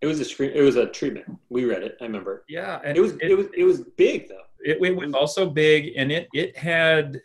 [0.00, 2.96] it was a screen it was a treatment we read it i remember yeah and
[2.96, 6.28] it was it was it was big though it, it was also big and it
[6.32, 7.20] it had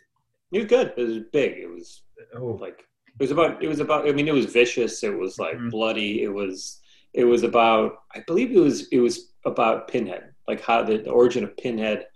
[0.50, 2.02] it was good it was big it was
[2.36, 2.84] oh like
[3.18, 5.70] it was about it was about i mean it was vicious it was like Mhm.
[5.70, 6.80] bloody it was
[7.12, 11.10] it was about i believe it was it was about pinhead like how the, the
[11.10, 12.06] origin of pinhead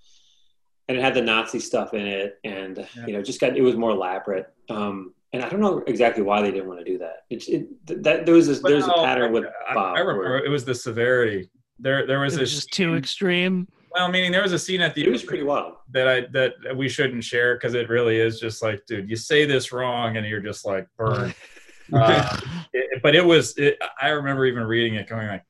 [0.88, 3.06] and it had the nazi stuff in it and Yeah.
[3.06, 6.42] you know just got it was more elaborate um and i don't know exactly why
[6.42, 7.68] they didn't want to do that it's it
[8.04, 10.64] that there was this, there's a pattern with I, bob I remember where it was
[10.64, 13.68] the severity there there was It a was just too extreme.
[13.90, 16.76] Well meaning there was a scene at the it was pretty wild that I that
[16.76, 20.26] we shouldn't share because it really is just like, dude, you say this wrong and
[20.26, 21.34] you're just like burned.
[21.92, 22.40] uh,
[22.72, 23.56] it- but it was.
[23.56, 25.44] It, I remember even reading it, going like,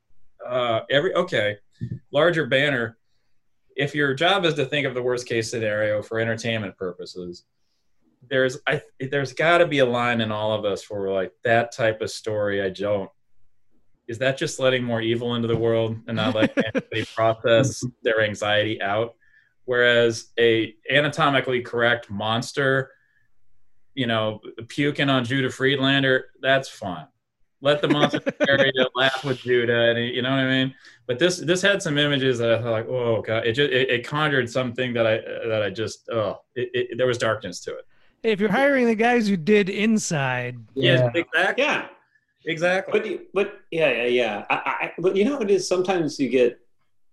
[0.47, 1.57] uh, every okay,
[2.12, 2.99] larger banner.
[3.76, 7.45] if your job is to think of the worst case scenario for entertainment purposes,
[8.28, 11.32] there's I there's got to be a line in all of us where we're like
[11.45, 12.62] that type of story.
[12.62, 13.09] I don't.
[14.09, 18.23] Is that just letting more evil into the world and not letting anybody process their
[18.23, 19.15] anxiety out?
[19.67, 22.91] Whereas a anatomically correct monster,
[23.95, 27.07] you know, puking on Judah Friedlander, that's fun.
[27.61, 30.75] Let the monster carry area laugh with Judah, and you know what I mean.
[31.07, 33.91] But this this had some images that I thought like, oh god, it just it,
[33.91, 35.17] it conjured something that I
[35.49, 37.85] that I just oh, it, it, there was darkness to it.
[38.23, 41.65] If you're hiring the guys who did Inside, Yes, exactly.
[41.65, 41.89] Yeah,
[42.49, 42.99] Exactly.
[42.99, 44.46] but but yeah, yeah, yeah.
[44.49, 45.68] I, I, but you know it is.
[45.68, 46.59] Sometimes you get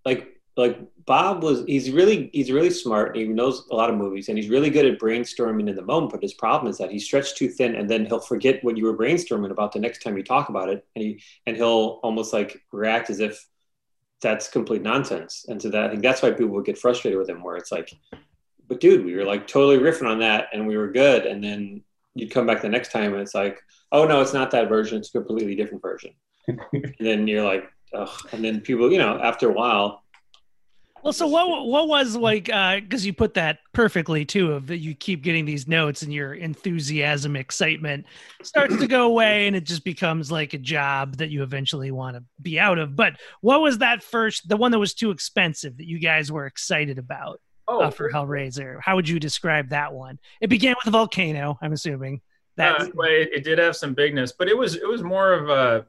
[0.06, 1.62] like like Bob was.
[1.66, 3.08] He's really he's really smart.
[3.08, 5.82] And he knows a lot of movies, and he's really good at brainstorming in the
[5.82, 6.12] moment.
[6.12, 8.86] But his problem is that he's stretched too thin, and then he'll forget what you
[8.86, 12.32] were brainstorming about the next time you talk about it, and he and he'll almost
[12.32, 13.46] like react as if
[14.22, 15.44] that's complete nonsense.
[15.48, 17.70] And so that I think that's why people would get frustrated with him, where it's
[17.70, 17.92] like,
[18.66, 21.82] but dude, we were like totally riffing on that, and we were good, and then
[22.16, 23.62] you'd come back the next time, and it's like,
[23.92, 26.12] oh no, it's not that version; it's a completely different version.
[26.48, 27.64] and then you're like,
[27.94, 28.08] ugh.
[28.32, 30.02] And then people, you know, after a while,
[31.02, 34.78] Well, so what what was like uh, because you put that perfectly too of that
[34.78, 38.06] you keep getting these notes and your enthusiasm, excitement
[38.42, 42.16] starts to go away and it just becomes like a job that you eventually want
[42.16, 42.96] to be out of.
[42.96, 46.46] But what was that first the one that was too expensive that you guys were
[46.46, 48.80] excited about oh, uh, for Hellraiser?
[48.80, 50.18] How would you describe that one?
[50.40, 52.20] It began with a volcano, I'm assuming.
[52.56, 55.32] That uh, well, it, it did have some bigness, but it was it was more
[55.32, 55.86] of a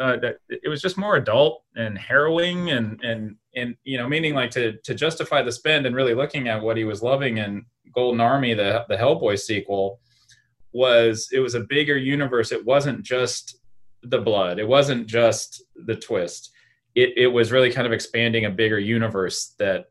[0.00, 4.34] uh, that it was just more adult and harrowing and and and you know meaning
[4.34, 7.64] like to to justify the spend and really looking at what he was loving in
[7.94, 10.00] Golden Army the the Hellboy sequel
[10.72, 12.52] was it was a bigger universe.
[12.52, 13.58] It wasn't just
[14.02, 14.58] the blood.
[14.58, 16.50] It wasn't just the twist.
[16.94, 19.86] It it was really kind of expanding a bigger universe that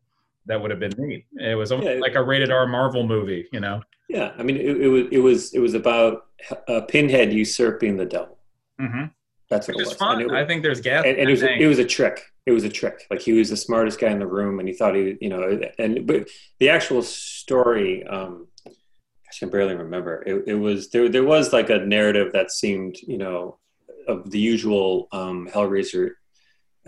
[0.47, 1.25] that would have been neat.
[1.39, 1.99] It was Yeah.
[2.01, 3.81] like a rated R Marvel movie, you know.
[4.09, 6.25] yeah, I mean, it, it was it was it was about
[6.67, 8.37] uh, Pinhead usurping the devil.
[8.81, 9.05] Mm-hmm.
[9.49, 9.97] That's what Which it was.
[9.97, 10.21] fun.
[10.21, 11.05] And it, I think there's gas.
[11.05, 12.21] and, and it was in it was a trick.
[12.45, 13.05] It was a trick.
[13.09, 15.59] Like he was the smartest guy in the room, and he thought he, you know,
[15.79, 16.27] and but
[16.59, 20.23] the actual story, um, gosh, I can barely remember.
[20.25, 21.07] It, it was there.
[21.07, 23.59] There was like a narrative that seemed, you know,
[24.07, 26.11] of the usual um, Hellraiser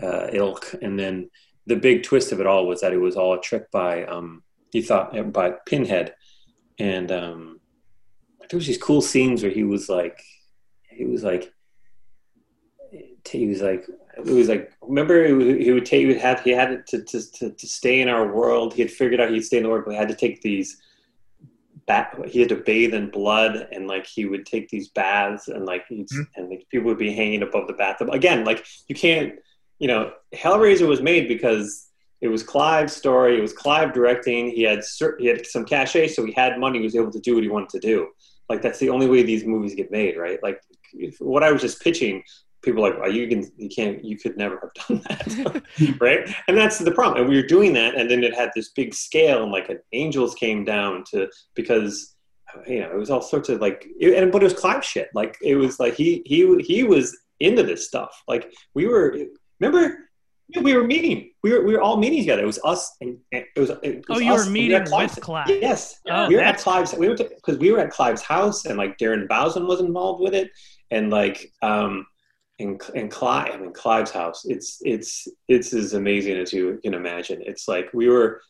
[0.02, 1.30] uh, ilk, and then
[1.66, 4.42] the big twist of it all was that it was all a trick by um,
[4.72, 6.14] he thought by Pinhead,
[6.78, 7.60] and um,
[8.48, 10.20] there was these cool scenes where he was like,
[10.90, 11.52] he was like
[13.28, 13.84] he was like
[14.16, 17.50] it was like remember he would, take he would have he had to, to to
[17.50, 18.72] to stay in our world.
[18.74, 20.80] He had figured out he'd stay in the world but he had to take these
[21.86, 25.66] bath he had to bathe in blood and like he would take these baths and
[25.66, 26.26] like Mhm.
[26.36, 28.08] and like, people would be hanging above the bathtub.
[28.10, 29.34] Again like you can't
[29.78, 31.88] you know hellraiser was made because
[32.20, 34.80] it was clive's story it was clive directing he had
[35.18, 37.48] he had some cachet so he had money he was able to do what he
[37.48, 38.08] wanted to do
[38.48, 40.60] like that's the only way these movies get made right like
[40.92, 42.22] if, what i was just pitching
[42.66, 45.62] people like, oh, you can, you can't, you could never have done that,
[46.00, 46.28] right?
[46.48, 47.20] And that's the problem.
[47.20, 50.34] And we were doing that, and then it had this big scale, and like angels
[50.34, 52.14] came down to because
[52.66, 55.08] you know it was all sorts of like, it, and but it was Clive shit.
[55.14, 58.22] Like it was like he he he was into this stuff.
[58.28, 59.16] Like we were,
[59.60, 59.98] remember.
[60.62, 61.32] We were meeting.
[61.42, 62.42] We were we were all meeting together.
[62.42, 63.70] It was us, and, and it was.
[63.82, 65.48] It was Oh, you were meeting at Clive's- with Clive.
[65.48, 66.94] Yes, Oh, we were at Clive's.
[66.94, 70.34] We went because we were at Clive's house, and like Darren Bousman was involved with
[70.34, 70.50] it,
[70.92, 72.06] and like um,
[72.60, 74.44] in in Clive, I mean Clive's house.
[74.44, 77.42] It's it's it's as amazing as you can imagine.
[77.44, 78.40] It's like we were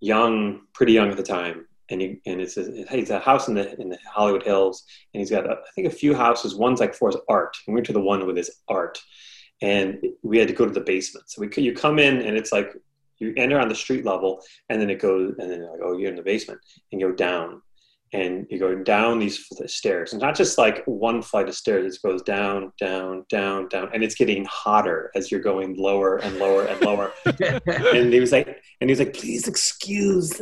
[0.00, 3.54] young, pretty young at the time, and he, and it's a, it's a house in
[3.54, 6.54] the in the Hollywood Hills, and he's got a, I think a few houses.
[6.54, 8.98] One's like for his art, and we went to the one with his art,
[9.62, 11.30] and we had to go to the basement.
[11.30, 12.74] So we could, you come in, and it's like
[13.18, 15.96] you enter on the street level, and then it goes, and then you're like, oh,
[15.96, 16.60] you're in the basement,
[16.92, 17.62] and you go down,
[18.12, 21.96] and you go down these stairs, and not just like one flight of stairs.
[21.96, 26.38] It goes down, down, down, down, and it's getting hotter as you're going lower and
[26.38, 27.12] lower and lower.
[27.26, 30.40] and he was like, and he was like, please excuse,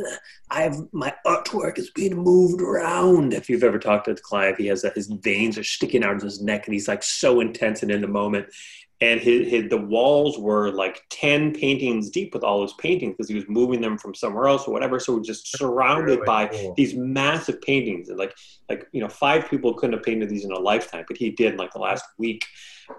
[0.51, 3.33] I have my artwork is being moved around.
[3.33, 6.21] If you've ever talked to Clive, he has that his veins are sticking out of
[6.21, 8.47] his neck, and he's like so intense and in the moment.
[9.01, 13.27] And his, his the walls were like ten paintings deep with all those paintings because
[13.27, 14.99] he was moving them from somewhere else or whatever.
[14.99, 16.73] So we're just surrounded Really by cool.
[16.77, 18.33] these massive paintings, and like
[18.69, 21.53] like you know, five people couldn't have painted these in a lifetime, but he did
[21.53, 22.45] in like the last week.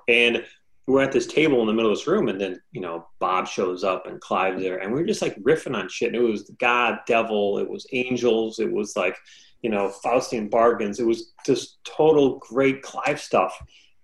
[0.06, 0.44] And
[0.86, 3.48] we're at this table in the middle of this room, and then you know Bob
[3.48, 6.14] shows up and Clive's there, and we are just like riffing on shit.
[6.14, 9.16] And it was God, devil, it was angels, it was like
[9.62, 11.00] you know Faustian bargains.
[11.00, 13.58] It was just total great Clive stuff.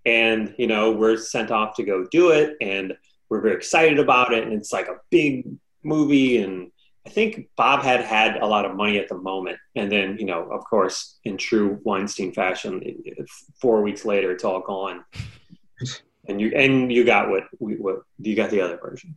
[0.04, 2.94] And you know we're sent off to go do it, and
[3.28, 5.46] we're very excited about it, and it's like a big
[5.84, 6.70] movie, and
[7.06, 10.26] I think Bob had had a lot of money at the moment, and then you
[10.26, 13.28] know, of course, in true Weinstein fashion, it- it-
[13.60, 15.04] four weeks later, it's all gone,
[16.28, 19.16] and you and you got what we what you got the other version,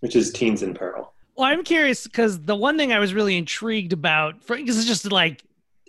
[0.00, 1.12] which is Teens in Peril.
[1.36, 5.10] Well, I'm curious because the one thing I was really intrigued about, because it's just
[5.12, 5.42] like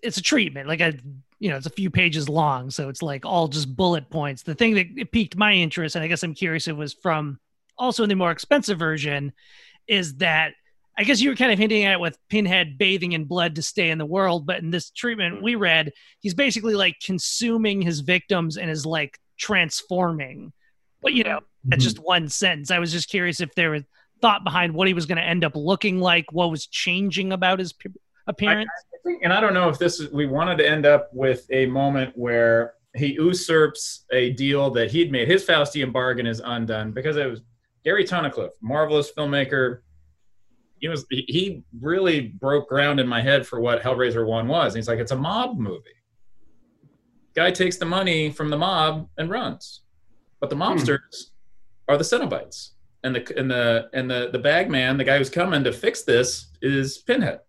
[0.04, 0.94] it's a treatment, like a
[1.40, 4.44] you know, it's a few pages long, so it's like all just bullet points.
[4.44, 7.40] The thing that it piqued my interest, and I guess I'm curious, it was from
[7.78, 9.32] also in the more expensive version,
[9.88, 10.54] is that
[10.98, 13.62] I guess you were kind of hinting at it with Pinhead bathing in blood to
[13.62, 18.02] stay in the world, but in this treatment we read, he's basically like consuming his
[18.02, 20.52] victims and is like transforming.
[21.02, 21.88] But you know, that's mm-hmm.
[21.88, 22.70] just one sentence.
[22.70, 23.84] I was just curious if there was
[24.22, 27.60] thought behind what he was going to end up looking like, what was changing about
[27.60, 27.74] his
[28.28, 28.70] appearance.
[28.89, 28.89] I
[29.22, 32.14] and I don't know if this is, we wanted to end up with a moment
[32.16, 35.28] where he usurps a deal that he'd made.
[35.28, 37.42] His Faustian bargain is undone because it was
[37.84, 39.80] Gary Tunnicliffe, marvelous filmmaker.
[40.80, 44.74] He was he- really broke ground in my head for what Hellraiser One was.
[44.74, 45.84] He's like, it's a mob movie.
[47.36, 49.82] Guy takes the money from the mob and runs,
[50.40, 50.64] but the hmm.
[50.64, 51.32] mobsters
[51.88, 52.72] are the Cenobites,
[53.04, 56.04] and the and the and the the bag man, the guy who's coming to fix
[56.04, 57.40] this, is Pinhead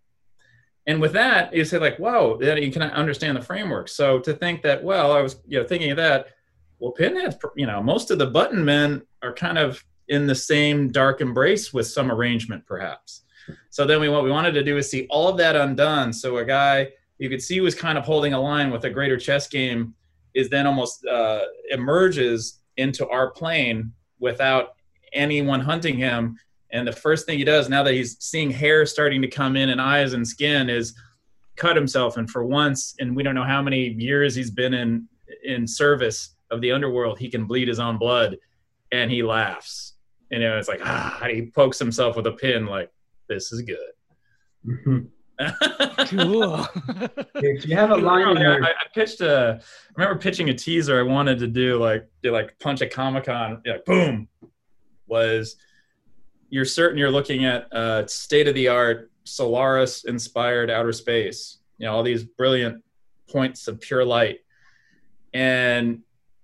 [0.87, 3.87] and with that you say like whoa then you can understand the framework.
[3.87, 6.27] So to think that well i was you know thinking of that
[6.79, 10.91] well pinhead's you know most of the button men are kind of in the same
[10.91, 13.21] dark embrace with some arrangement perhaps.
[13.69, 16.13] So then we what we wanted to do is see all of that undone.
[16.13, 19.17] So a guy you could see was kind of holding a line with a greater
[19.17, 19.93] chess game
[20.33, 24.75] is then almost uh, emerges into our plane without
[25.13, 26.37] anyone hunting him
[26.71, 29.69] and the first thing he does now that he's seeing hair starting to come in
[29.69, 30.93] and eyes and skin is
[31.55, 32.17] cut himself.
[32.17, 35.07] And for once, and we don't know how many years he's been in
[35.43, 38.37] in service of the underworld, he can bleed his own blood,
[38.91, 39.93] and he laughs.
[40.31, 42.89] And you know, it's like ah, he pokes himself with a pin, like
[43.27, 43.91] this is good.
[44.65, 45.07] Mhm.
[46.07, 46.67] cool.
[47.35, 49.59] If you have a line in I, there, I I pitched a.
[49.59, 53.25] I remember pitching a teaser I wanted to do like do like punch a Comic
[53.25, 54.27] Con, like boom,
[55.07, 55.55] was
[56.51, 61.57] you're certain you're looking at state of the art Solaris inspired outer space.
[61.79, 62.83] You know all these brilliant
[63.27, 64.41] points of pure light,
[65.33, 66.01] and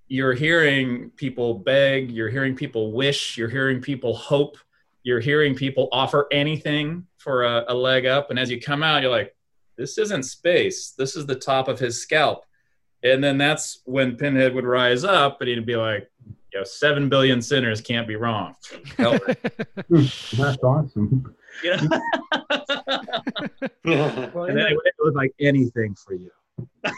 [0.08, 4.58] you're hearing people beg, you're hearing people wish, you're hearing people hope,
[5.03, 9.03] you're hearing people offer anything for a, a leg up, and as you come out,
[9.03, 9.36] you're like
[9.78, 10.91] this isn't space.
[10.97, 12.45] This is the top of his scalp.
[13.03, 16.10] And then that's when Pinhead would rise up and he'd be like,
[16.58, 18.55] know, seven billion sinners can't be wrong.
[18.97, 20.01] Hmm,
[20.34, 21.34] that's awesome.
[21.64, 21.88] you know?
[23.86, 26.32] Well, and then it would, it was like anything for you.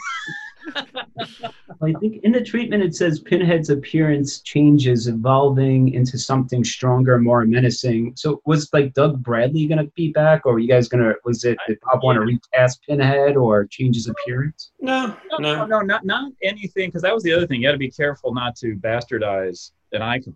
[1.82, 7.44] I think in the treatment it says Pinhead's appearance changes, evolving into something stronger, more
[7.44, 8.14] menacing.
[8.16, 11.14] So was like Doug Bradley gonna be back, or were you guys gonna?
[11.24, 14.72] Was it did Bob want to recast Pinhead or change his appearance?
[14.80, 15.66] no, No, no, no.
[15.66, 17.60] no, not not anything, because that was the other thing.
[17.60, 20.34] You got to be careful not to bastardize an icon.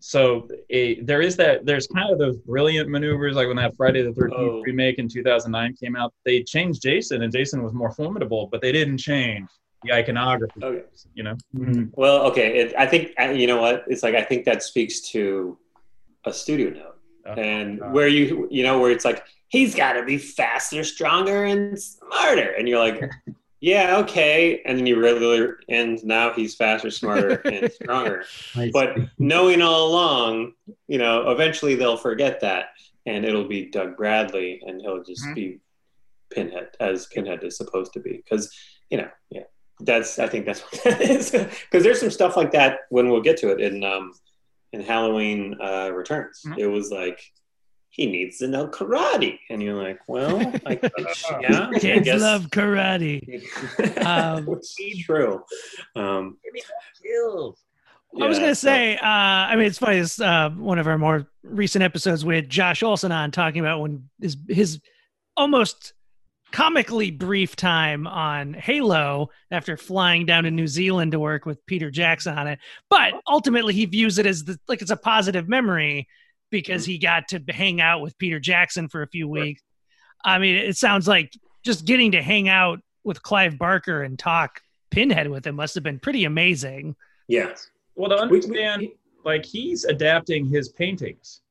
[0.00, 1.66] So a, there is that.
[1.66, 4.62] There's kind of those brilliant maneuvers, like when that Friday the Thirteenth Oh.
[4.62, 6.12] remake in 2009 came out.
[6.24, 9.48] They changed Jason, and Jason was more formidable, but they didn't change
[9.82, 10.60] the iconography.
[10.62, 10.84] Okay.
[11.14, 11.84] You know, mm-hmm.
[11.94, 12.58] Well, okay.
[12.60, 14.14] It, I think you know what it's like.
[14.14, 15.58] I think that speaks to
[16.24, 17.92] a studio note, Oh, and God.
[17.92, 22.52] where you you know where it's like he's got to be faster, stronger, and smarter,
[22.52, 23.02] and you're like,
[23.60, 28.24] yeah, okay, and then you really and now he's faster, smarter, and stronger.
[28.54, 28.70] Nice.
[28.72, 30.52] But knowing all along,
[30.86, 32.66] you know, eventually they'll forget that,
[33.06, 35.34] and it'll be Doug Bradley, and he'll just Mhm.
[35.34, 35.60] be
[36.30, 38.52] Pinhead as Pinhead is supposed to be, because
[38.90, 39.44] you know, yeah,
[39.80, 43.22] that's I think that's what that is, because there's some stuff like that when we'll
[43.22, 44.12] get to it in um
[44.72, 46.42] in Halloween uh, Returns.
[46.46, 46.58] Mhm.
[46.58, 47.20] It was like
[47.98, 50.78] he needs to know karate, and you're like, well, I,
[51.42, 52.20] yeah, I Kids guess.
[52.22, 53.42] love karate.
[54.06, 55.42] Um, Which is true.
[55.96, 56.38] Um,
[58.20, 59.98] I was gonna so- say, uh, I mean, it's funny.
[59.98, 64.08] It's uh, one of our more recent episodes with Josh Olson on talking about when
[64.20, 64.80] his his
[65.36, 65.92] almost
[66.50, 71.90] comically brief time on Halo after flying down to New Zealand to work with Peter
[71.90, 72.58] Jackson on it.
[72.88, 76.08] But ultimately, he views it as the, like it's a positive memory
[76.50, 79.42] because he got to hang out with Peter Jackson for a few Right.
[79.42, 79.62] weeks.
[80.24, 81.32] I mean, it sounds like
[81.64, 85.84] just getting to hang out with Clive Barker and talk Pinhead with him must have
[85.84, 86.96] been pretty amazing.
[87.28, 87.54] yeah.
[87.94, 88.88] Well, to We- we- understand,
[89.24, 91.42] like he's adapting his paintings,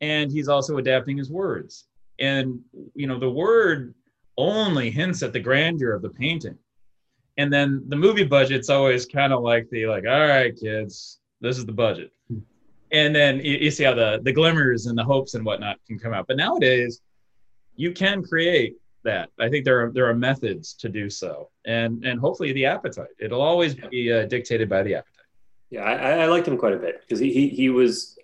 [0.00, 1.86] and he's also adapting his words.
[2.18, 2.60] And
[2.94, 3.94] you know, the word
[4.36, 6.58] only hints at the grandeur of the painting,
[7.36, 11.56] and then the movie budget's always kind of like the like, all right, kids, this
[11.58, 12.12] is the budget.
[12.92, 15.98] And then you, you see how the the glimmers and the hopes and whatnot can
[15.98, 16.26] come out.
[16.26, 17.00] But nowadays,
[17.76, 19.30] you can create that.
[19.38, 23.08] I think there are there are methods to do so, and and hopefully the appetite.
[23.18, 25.14] It'll always be uh, dictated by the appetite.
[25.70, 28.18] Yeah, I, I liked him quite a bit because he, he he was,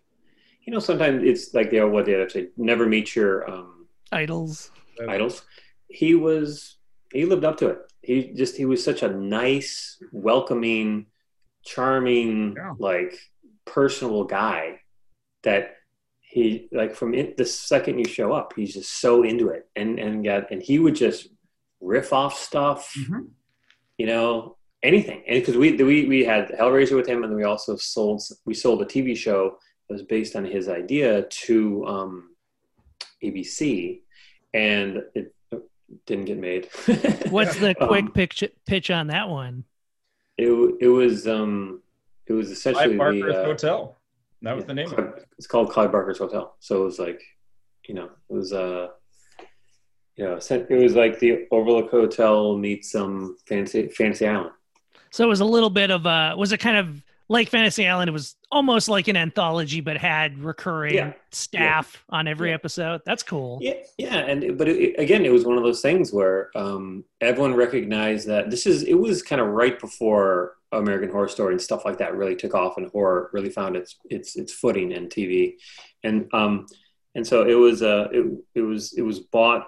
[0.64, 4.70] you know, sometimes it's like they what they have say, never meet your um, Idols.
[5.08, 5.42] idols.
[5.88, 6.76] He was
[7.12, 7.78] he lived up to it.
[8.00, 11.06] He just he was such a nice, welcoming,
[11.64, 12.72] charming, Yeah.
[12.78, 13.14] like
[13.74, 14.80] personable guy
[15.42, 15.76] that
[16.20, 19.98] he like from it, the second you show up, he's just so into it, and
[19.98, 21.28] and got and he would just
[21.80, 23.28] riff off stuff, Mhm.
[23.98, 25.22] you know, anything.
[25.28, 28.82] And because we we we had Hellraiser with him, and we also sold we sold
[28.82, 29.58] a TV show
[29.88, 32.34] that was based on his idea to um,
[33.22, 34.00] ABC,
[34.54, 35.34] and it
[36.06, 36.68] didn't get made.
[37.30, 39.64] What's the Um, quick pitch pitch on that one?
[40.36, 40.50] It
[40.80, 41.82] it was um
[42.26, 43.96] it was essentially Clive Barker's the uh, Hotel.
[44.42, 45.26] That was the name of it.
[45.38, 46.54] It's called Clive Barker's Hotel.
[46.60, 47.22] So it was like,
[47.88, 48.88] you know, it was uh,
[50.16, 54.50] you know, it was like the Overlook Hotel meets some fancy Fancy Island.
[55.10, 56.34] So it was a little bit of a.
[56.36, 58.08] Was it kind of like Fantasy Island?
[58.08, 61.12] It was almost like an anthology, but had recurring Yeah.
[61.32, 62.54] staff on every Yeah.
[62.56, 63.00] episode.
[63.06, 63.58] That's cool.
[63.60, 67.54] Yeah, yeah, and but it, again, it was one of those things where um, everyone
[67.54, 68.82] recognized that this is.
[68.84, 72.54] It was kind of right before American Horror Story and stuff like that really took
[72.54, 75.54] off, and horror really found its its its footing in TV,
[76.02, 76.66] and um,
[77.14, 79.66] and so it was uh, it it was it was bought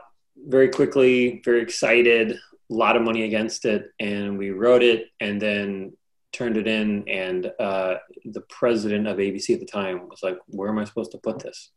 [0.48, 5.40] very quickly, very excited, a lot of money against it, and we wrote it, and
[5.40, 5.92] then
[6.32, 7.96] turned it in, and uh,
[8.26, 11.38] the president of ABC at the time was like, "Where am I supposed to put
[11.38, 11.70] this?"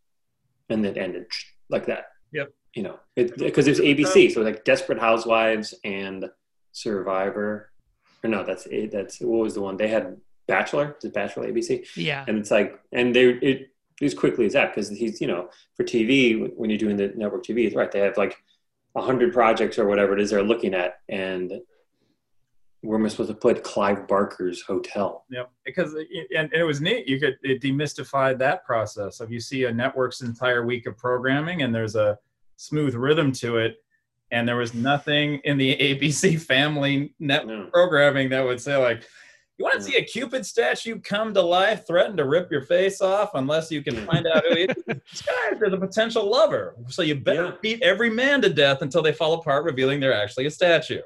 [0.69, 1.25] And it ended
[1.69, 2.05] like that.
[2.33, 2.51] Yep.
[2.75, 6.29] You know, because it, was ABC, so like Desperate Housewives and
[6.71, 7.71] Survivor.
[8.23, 8.91] Or no, that's it.
[8.91, 10.17] That's what was the one they had?
[10.47, 11.85] Bachelor, is it Bachelor ABC?
[11.95, 12.25] Yeah.
[12.27, 13.69] and it's like and they it
[14.01, 17.43] as quickly as that because he's you know for tv when you're doing the network
[17.43, 18.41] tv it's right they have like
[18.95, 21.51] a 100 projects or whatever it is they're looking at and
[22.81, 25.51] where am i supposed to put clive barker's hotel Yep.
[25.65, 27.07] Because uh, it, and, and it was neat.
[27.07, 31.61] You could it demystified that process of you see a network's entire week of programming
[31.61, 32.17] and there's a
[32.55, 33.83] smooth rhythm to it,
[34.31, 37.67] and there was nothing in the ABC family net no.
[37.73, 39.03] programming that would say like,
[39.57, 43.01] you want to see a Cupid statue come to life, threaten to rip your face
[43.01, 44.83] off unless you can find out who he is.
[44.87, 47.51] This guy is a potential lover, so you better Yeah.
[47.61, 51.01] beat every man to death until they fall apart, revealing they're actually a statue.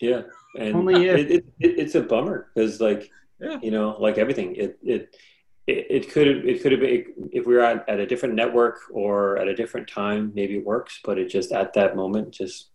[0.00, 0.22] yeah
[0.58, 3.10] and Only if- it, it, it, it's a bummer because like
[3.40, 3.58] Yeah.
[3.62, 5.16] you know like everything it it
[5.66, 8.78] it, it could it could have been if we were at, at a different network
[8.92, 12.70] or at a different time maybe it works but it just at that moment just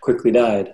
[0.00, 0.72] quickly died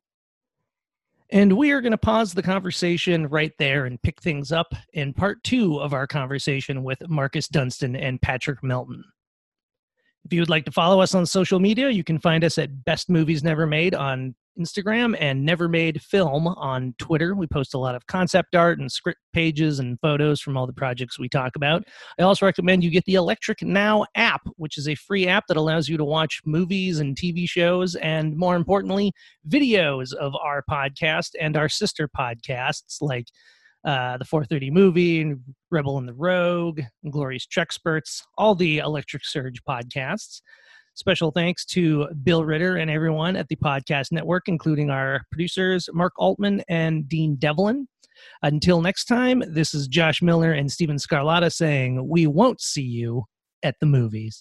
[1.31, 5.13] And we are going to pause the conversation right there and pick things up in
[5.13, 9.03] part two of our conversation with Marcus Dunstan and Patrick Melton.
[10.27, 12.85] If you would like to follow us on social media, you can find us at
[12.85, 17.37] Best Movies Never Made on Instagram and Never Made Film on Twitter.
[17.37, 20.73] We post a lot of concept art and script pages and photos from all the
[20.73, 21.85] projects we talk about.
[22.19, 25.57] I also recommend you get the Electric Now app, which is a free app that
[25.57, 29.13] allows you to watch movies and TV shows and, more importantly,
[29.49, 33.29] videos of our podcast and our sister podcasts like
[33.87, 35.35] uh, the 430 movie,
[35.71, 40.43] Rebel and the Rogue, Glorious Treksperts, all the Electric Surge podcasts.
[40.95, 46.15] Special thanks to Bill Ritter and everyone at the Podcast Network, including our producers, Mark
[46.19, 47.87] Altman and Dean Devlin.
[48.43, 53.25] Until next time, this is Josh Miller and Steven Scarlatta saying, We won't see you
[53.63, 54.41] at the movies.